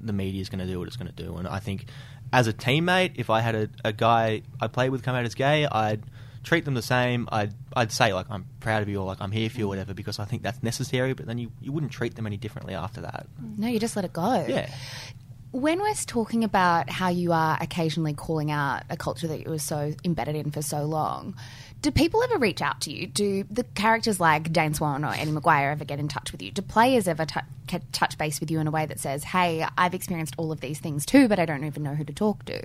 [0.00, 1.36] the media is going to do what it's going to do.
[1.36, 1.86] And I think,
[2.32, 5.34] as a teammate, if I had a, a guy I played with come out as
[5.34, 6.02] gay, I'd
[6.42, 7.28] treat them the same.
[7.30, 9.68] I'd I'd say like I'm proud of you or like I'm here for you or
[9.68, 11.12] whatever because I think that's necessary.
[11.12, 13.26] But then you, you wouldn't treat them any differently after that.
[13.56, 14.44] No, you just let it go.
[14.48, 14.72] Yeah.
[15.52, 19.58] When we're talking about how you are occasionally calling out a culture that you were
[19.58, 21.34] so embedded in for so long,
[21.82, 23.06] do people ever reach out to you?
[23.06, 26.50] Do the characters like Dane Swan or Eddie McGuire ever get in touch with you?
[26.52, 29.92] Do players ever ca- touch base with you in a way that says, "Hey, I've
[29.92, 32.64] experienced all of these things too, but I don't even know who to talk to"?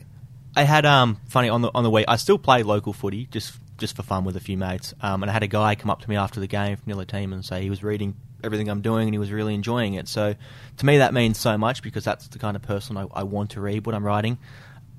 [0.56, 2.06] I had um funny on the on the way.
[2.08, 4.93] I still play local footy just just for fun with a few mates.
[5.02, 6.93] Um, and I had a guy come up to me after the game from the
[6.93, 9.95] other team and say he was reading everything I'm doing and he was really enjoying
[9.95, 10.08] it.
[10.08, 10.36] So
[10.78, 13.52] to me that means so much because that's the kind of person I, I want
[13.52, 14.38] to read what I'm writing.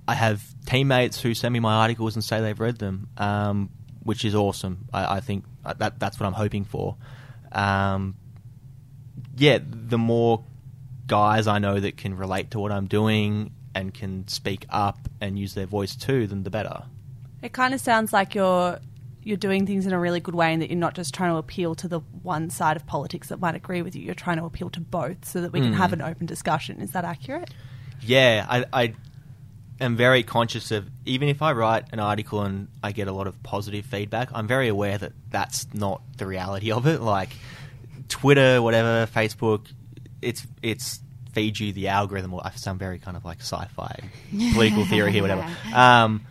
[0.07, 3.71] I have teammates who send me my articles and say they've read them, um,
[4.03, 4.87] which is awesome.
[4.93, 6.97] I, I think uh, that that's what I'm hoping for.
[7.53, 8.17] Um,
[9.37, 10.45] yeah, the more
[11.07, 15.39] guys I know that can relate to what I'm doing and can speak up and
[15.39, 16.85] use their voice too, then the better.
[17.43, 18.81] It kind of sounds like you're
[19.23, 21.37] you're doing things in a really good way and that you're not just trying to
[21.37, 24.03] appeal to the one side of politics that might agree with you.
[24.03, 26.81] You're trying to appeal to both so that we can have an open discussion.
[26.81, 27.51] Is that accurate?
[28.01, 28.95] Yeah, I, I
[29.81, 33.27] am very conscious of even if I write an article and I get a lot
[33.27, 37.01] of positive feedback, I'm very aware that that's not the reality of it.
[37.01, 37.31] Like
[38.09, 39.67] Twitter, whatever, Facebook,
[40.23, 41.01] it's it's
[41.33, 42.35] feeds you the algorithm.
[42.35, 44.11] Or I sound very kind of like sci-fi
[44.53, 45.47] political theory here, whatever.
[45.75, 46.27] Um,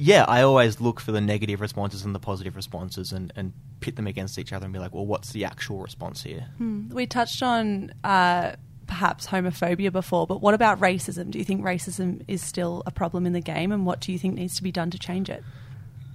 [0.00, 3.96] yeah, I always look for the negative responses and the positive responses and, and pit
[3.96, 6.46] them against each other and be like, well, what's the actual response here?
[6.94, 8.52] We touched on uh,
[8.86, 11.30] perhaps homophobia before, but what about racism?
[11.30, 14.18] Do you think racism is still a problem in the game, and what do you
[14.18, 15.44] think needs to be done to change it?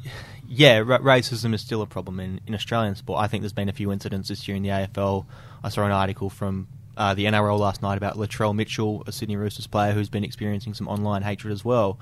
[0.47, 3.19] yeah, ra- racism is still a problem in, in Australian sport.
[3.19, 5.27] I think there's been a few incidents this year in the AFL.
[5.63, 6.67] I saw an article from
[6.97, 10.73] uh, the NRL last night about Latrell Mitchell, a Sydney Roosters player who's been experiencing
[10.73, 11.99] some online hatred as well.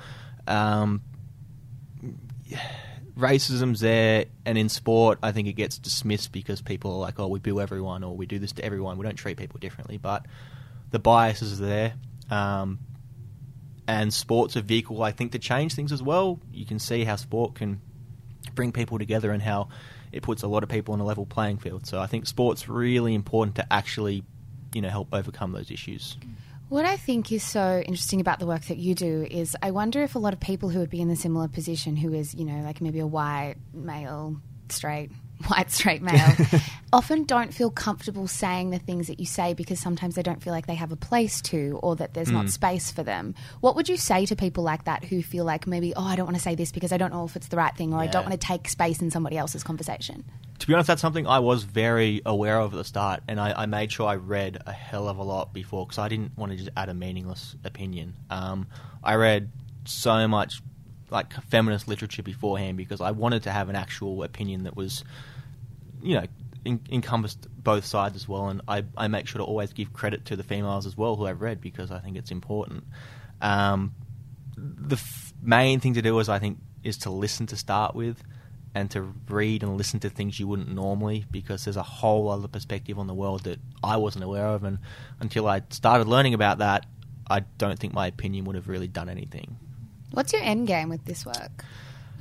[0.47, 1.01] Um,
[3.17, 7.27] racism's there, and in sport, I think it gets dismissed because people are like, "Oh,
[7.27, 10.25] we boo everyone," or "We do this to everyone." We don't treat people differently, but
[10.91, 11.93] the biases are there.
[12.29, 12.79] Um,
[13.87, 16.39] and sport's a vehicle, I think, to change things as well.
[16.51, 17.81] You can see how sport can
[18.55, 19.69] bring people together and how
[20.11, 21.85] it puts a lot of people on a level playing field.
[21.85, 24.23] So I think sport's really important to actually,
[24.73, 26.17] you know, help overcome those issues.
[26.69, 30.01] What I think is so interesting about the work that you do is I wonder
[30.01, 32.45] if a lot of people who would be in a similar position, who is, you
[32.45, 34.37] know, like maybe a white male,
[34.69, 35.11] straight,
[35.47, 36.35] white straight male,
[36.93, 40.53] often don't feel comfortable saying the things that you say because sometimes they don't feel
[40.53, 43.35] like they have a place to or that there's not space for them.
[43.59, 46.25] What would you say to people like that who feel like maybe, oh, I don't
[46.25, 48.07] want to say this because I don't know if it's the right thing or I
[48.07, 50.23] don't want to take space in somebody else's conversation?
[50.59, 53.63] To be honest, that's something I was very aware of at the start, and I,
[53.63, 56.53] I made sure I read a hell of a lot before because I didn't want
[56.53, 58.13] to just add a meaningless opinion.
[58.29, 58.67] Um,
[59.03, 59.51] I read
[59.85, 60.61] so much
[61.13, 65.03] like feminist literature beforehand because I wanted to have an actual opinion that was,
[66.01, 66.25] you know,
[66.65, 68.47] en- encompassed both sides as well.
[68.47, 71.27] And I, I make sure to always give credit to the females as well who
[71.27, 72.83] I've read because I think it's important.
[73.41, 73.93] Um,
[74.57, 78.21] the f- main thing to do is I think is to listen to start with
[78.75, 82.47] and to read and listen to things you wouldn't normally because there's a whole other
[82.47, 84.79] perspective on the world that I wasn't aware of and
[85.19, 86.87] until I started learning about that
[87.29, 89.57] I don't think my opinion would have really done anything.
[90.13, 91.65] What's your end game with this work?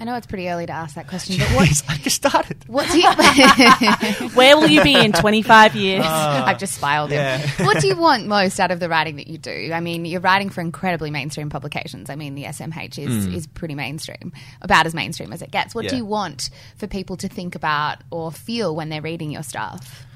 [0.00, 2.64] I know it's pretty early to ask that question, but what, Jeez, I just started.
[2.66, 4.28] what do you?
[4.34, 6.04] Where will you be in 25 years?
[6.04, 7.36] I've just spiraled yeah.
[7.36, 7.66] him.
[7.66, 9.70] What do you want most out of the writing that you do?
[9.72, 12.08] I mean, you're writing for incredibly mainstream publications.
[12.08, 14.32] I mean, the SMH is, is pretty mainstream,
[14.62, 15.74] about as mainstream as it gets.
[15.74, 19.42] What do you want for people to think about or feel when they're reading your
[19.42, 20.06] stuff?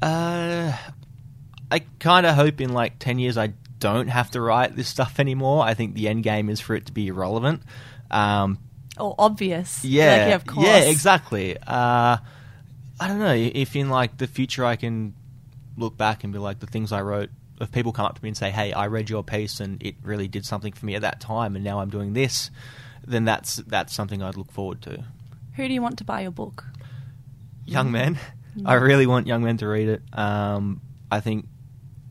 [0.00, 0.72] Uh,
[1.70, 3.52] I kind of hope in like 10 years I
[3.82, 5.62] don't have to write this stuff anymore.
[5.64, 7.62] I think the end game is for it to be irrelevant.
[8.10, 8.58] Um,
[8.98, 9.84] or obvious?
[9.84, 10.66] yeah, Like, yeah, of course.
[10.66, 11.56] yeah, exactly.
[11.58, 12.16] Uh,
[13.00, 15.14] I don't know if in like the future I can
[15.76, 17.30] look back and be like the things I wrote.
[17.60, 19.94] If people come up to me and say, "Hey, I read your piece and it
[20.02, 22.50] really did something for me at that time, and now I'm doing this,"
[23.06, 25.04] then that's that's something I'd look forward to.
[25.56, 26.64] Who do you want to buy your book?
[27.66, 28.18] young men.
[28.66, 30.02] I really want young men to read it.
[30.12, 30.80] Um,
[31.10, 31.46] I think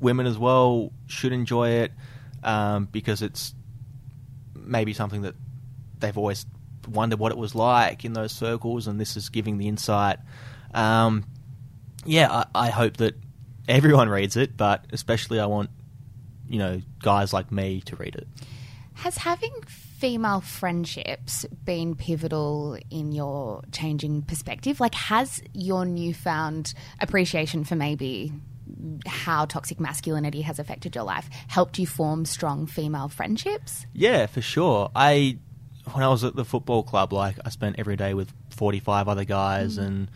[0.02, 1.92] women as well should enjoy it
[2.44, 3.54] um, because it's
[4.56, 5.36] maybe something that
[6.00, 6.46] they've always
[6.90, 10.18] wondered what it was like in those circles, and this is giving the insight.
[10.74, 11.26] Um,
[12.06, 13.16] yeah, I, I hope that
[13.68, 15.70] everyone reads it, but especially I want
[16.50, 18.28] you know guys like me to read it.
[18.96, 24.80] Has having female friendships been pivotal in your changing perspective?
[24.80, 28.34] Like, has your newfound appreciation for maybe
[29.06, 33.86] how toxic masculinity has affected your life helped you form strong female friendships?
[33.94, 34.92] Yeah, for sure.
[34.96, 35.38] I
[35.94, 39.08] when I was at the football club, like I spent every day with forty five
[39.08, 40.10] other guys, and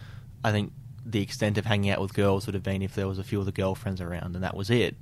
[0.44, 0.74] I think
[1.06, 3.40] the extent of hanging out with girls would have been if there was a few
[3.40, 4.96] of the girlfriends around, and that was it.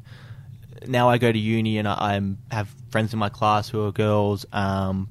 [0.88, 3.92] Now I go to uni and I I'm, have friends in my class who are
[3.92, 4.46] girls.
[4.52, 5.10] Um,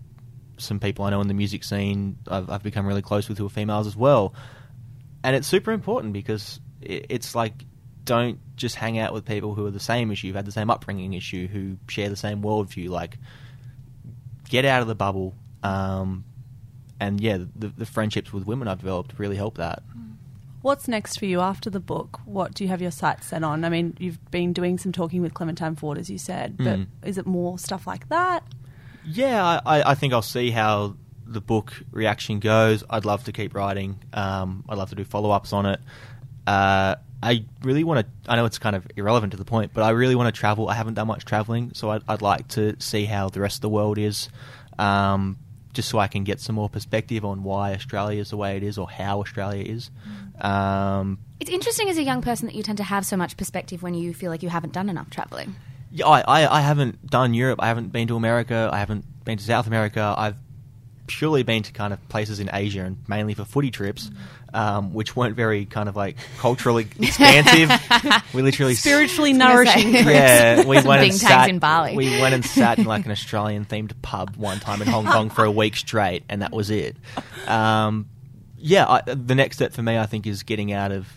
[0.59, 3.47] some people I know in the music scene I've, I've become really close with who
[3.47, 4.35] are females as well,
[5.22, 7.64] and it's super important because it, it's like
[8.05, 10.53] don't just hang out with people who are the same as you, who've had the
[10.53, 12.88] same upbringing as you, who share the same worldview.
[12.88, 13.18] Like
[14.48, 15.34] get out of the bubble.
[15.62, 16.24] Um,
[17.00, 19.82] and yeah, the, the friendships with women I've developed really help that.
[20.62, 22.20] What's next for you after the book?
[22.24, 23.64] What do you have your sights set on?
[23.64, 26.86] I mean, you've been doing some talking with Clementine Ford, as you said, but Mm.
[27.05, 28.44] is it more stuff like that?
[29.05, 30.94] Yeah, I, I- think I'll see how
[31.26, 32.84] the book reaction goes.
[32.88, 33.98] I'd love to keep writing.
[34.12, 35.80] Um, I'd love to do follow ups on it.
[36.46, 38.31] Uh, I really want to.
[38.31, 40.68] I know it's kind of irrelevant to the point, but I really want to travel.
[40.68, 43.61] I haven't done much traveling, so I'd, I'd like to see how the rest of
[43.62, 44.29] the world is,
[44.79, 45.39] um,
[45.73, 48.62] just so I can get some more perspective on why Australia is the way it
[48.62, 49.91] is or how Australia is.
[50.41, 53.83] Um, It's interesting as a young person that you tend to have so much perspective
[53.83, 55.55] when you feel like you haven't done enough traveling.
[55.93, 57.61] Yeah, I, I, I haven't done Europe.
[57.62, 58.68] I haven't been to America.
[58.73, 60.14] I haven't been to South America.
[60.16, 60.37] I've
[61.07, 64.11] purely been to kind of places in Asia and mainly for footy trips,
[64.55, 67.70] um, which weren't very kind of like culturally expansive.
[68.34, 69.92] we literally Spiritually gonna nourishing.
[69.92, 70.03] say.
[70.03, 70.07] trips.
[70.11, 71.96] yeah, we Some went and sat in Bali.
[71.96, 75.30] We went and sat in like an Australian themed pub one time in Hong Kong
[75.30, 76.96] for a week straight, and that was it.
[77.46, 78.09] Um,
[78.59, 81.09] yeah, I, the next step for me, I think, is getting out of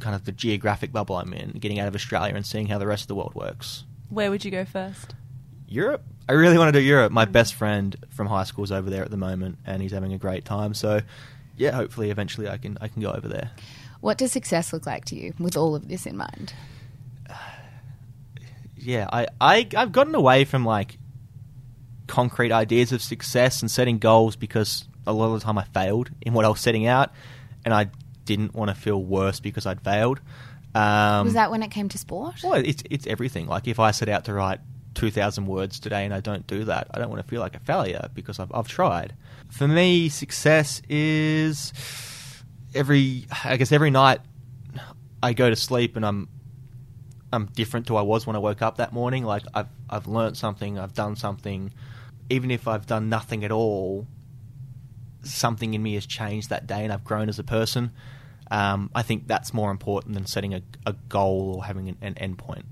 [0.00, 2.86] kind of the geographic bubble I'm in, getting out of Australia and seeing how the
[2.86, 3.84] rest of the world works.
[4.08, 5.14] Where would you go first?
[5.70, 6.02] Europe.
[6.28, 7.12] I really want to do Europe.
[7.12, 10.12] My best friend from high school is over there at the moment, and he's having
[10.12, 10.74] a great time.
[10.74, 11.00] So,
[11.56, 13.50] yeah, hopefully, eventually, I can I can go over there.
[14.00, 16.52] What does success look like to you with all of this in mind?
[18.82, 20.96] Yeah, I, I I've gotten away from like
[22.06, 26.10] concrete ideas of success and setting goals because a lot of the time I failed
[26.22, 27.10] in what I was setting out,
[27.64, 27.90] and I
[28.24, 30.20] didn't want to feel worse because I'd failed.
[30.74, 32.36] Um, Was that when it came to sport?
[32.42, 33.48] Well, it's it's everything.
[33.48, 34.60] Like if I set out to write
[34.94, 37.54] two thousand words today and I don't do that, I don't want to feel like
[37.54, 39.14] a failure because I've I've tried.
[39.50, 41.72] For me, success is
[42.74, 44.20] every I guess every night
[45.22, 46.28] I go to sleep and I'm
[47.32, 49.24] I'm different to I was when I woke up that morning.
[49.24, 51.72] Like I've I've learned something, I've done something,
[52.28, 54.06] even if I've done nothing at all.
[55.22, 57.92] Something in me has changed that day, and I've grown as a person.
[58.50, 62.18] Um, I think that's more important than setting a, a goal or having an, an
[62.18, 62.64] end point.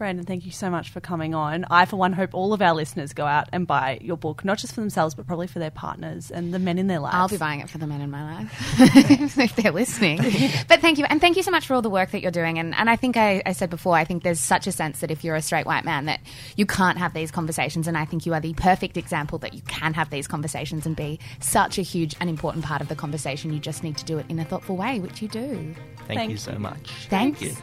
[0.00, 1.66] Brandon, thank you so much for coming on.
[1.68, 4.56] I, for one, hope all of our listeners go out and buy your book, not
[4.56, 7.14] just for themselves, but probably for their partners and the men in their lives.
[7.14, 8.78] I'll be buying it for the men in my life
[9.38, 10.16] if they're listening.
[10.68, 11.04] but thank you.
[11.04, 12.58] And thank you so much for all the work that you're doing.
[12.58, 15.10] And, and I think I, I said before, I think there's such a sense that
[15.10, 16.20] if you're a straight white man, that
[16.56, 17.86] you can't have these conversations.
[17.86, 20.96] And I think you are the perfect example that you can have these conversations and
[20.96, 23.52] be such a huge and important part of the conversation.
[23.52, 25.74] You just need to do it in a thoughtful way, which you do.
[26.06, 26.90] Thank, Thank you so much.
[27.10, 27.40] Thanks.
[27.40, 27.54] Thank you.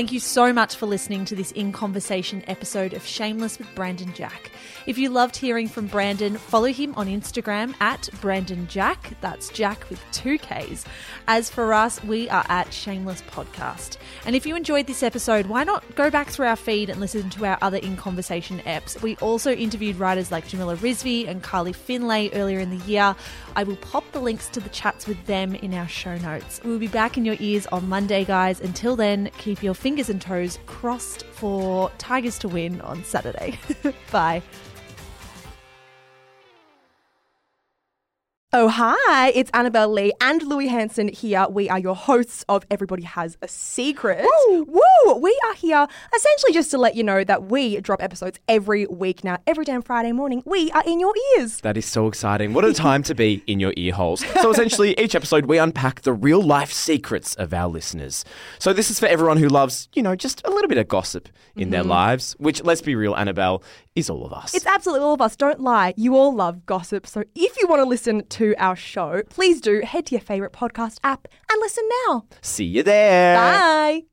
[0.00, 4.10] Thank you so much for listening to this In Conversation episode of Shameless with Brandon
[4.14, 4.50] Jack.
[4.86, 9.12] If you loved hearing from Brandon, follow him on Instagram at Brandon Jack.
[9.20, 10.86] That's Jack with two Ks.
[11.28, 13.98] As for us, we are at Shameless Podcast.
[14.24, 17.28] And if you enjoyed this episode, why not go back through our feed and listen
[17.28, 19.02] to our other In Conversation eps?
[19.02, 23.14] We also interviewed writers like Jamila Rizvi and Carly Findlay earlier in the year.
[23.60, 26.62] I will pop the links to the chats with them in our show notes.
[26.64, 28.58] We'll be back in your ears on Monday, guys.
[28.58, 33.58] Until then, keep your fingers and toes crossed for Tigers to win on Saturday.
[34.10, 34.42] Bye.
[38.52, 41.46] Oh, hi, it's Annabelle Lee and Louis Hanson here.
[41.48, 44.26] We are your hosts of Everybody Has a Secret.
[44.48, 44.64] Woo!
[44.64, 45.14] Woo!
[45.14, 45.86] We are here
[46.16, 49.38] essentially just to let you know that we drop episodes every week now.
[49.46, 51.60] Every damn Friday morning, we are in your ears.
[51.60, 52.52] That is so exciting.
[52.52, 54.24] What a time to be in your ear holes.
[54.40, 58.24] So, essentially, each episode we unpack the real life secrets of our listeners.
[58.58, 61.28] So, this is for everyone who loves, you know, just a little bit of gossip
[61.54, 61.90] in their mm-hmm.
[61.90, 63.62] lives, which, let's be real, Annabelle,
[63.94, 64.54] is all of us.
[64.54, 65.36] It's absolutely all of us.
[65.36, 65.94] Don't lie.
[65.96, 67.06] You all love gossip.
[67.06, 70.54] So if you want to listen to our show, please do head to your favourite
[70.54, 72.24] podcast app and listen now.
[72.40, 73.36] See you there.
[73.36, 74.04] Bye.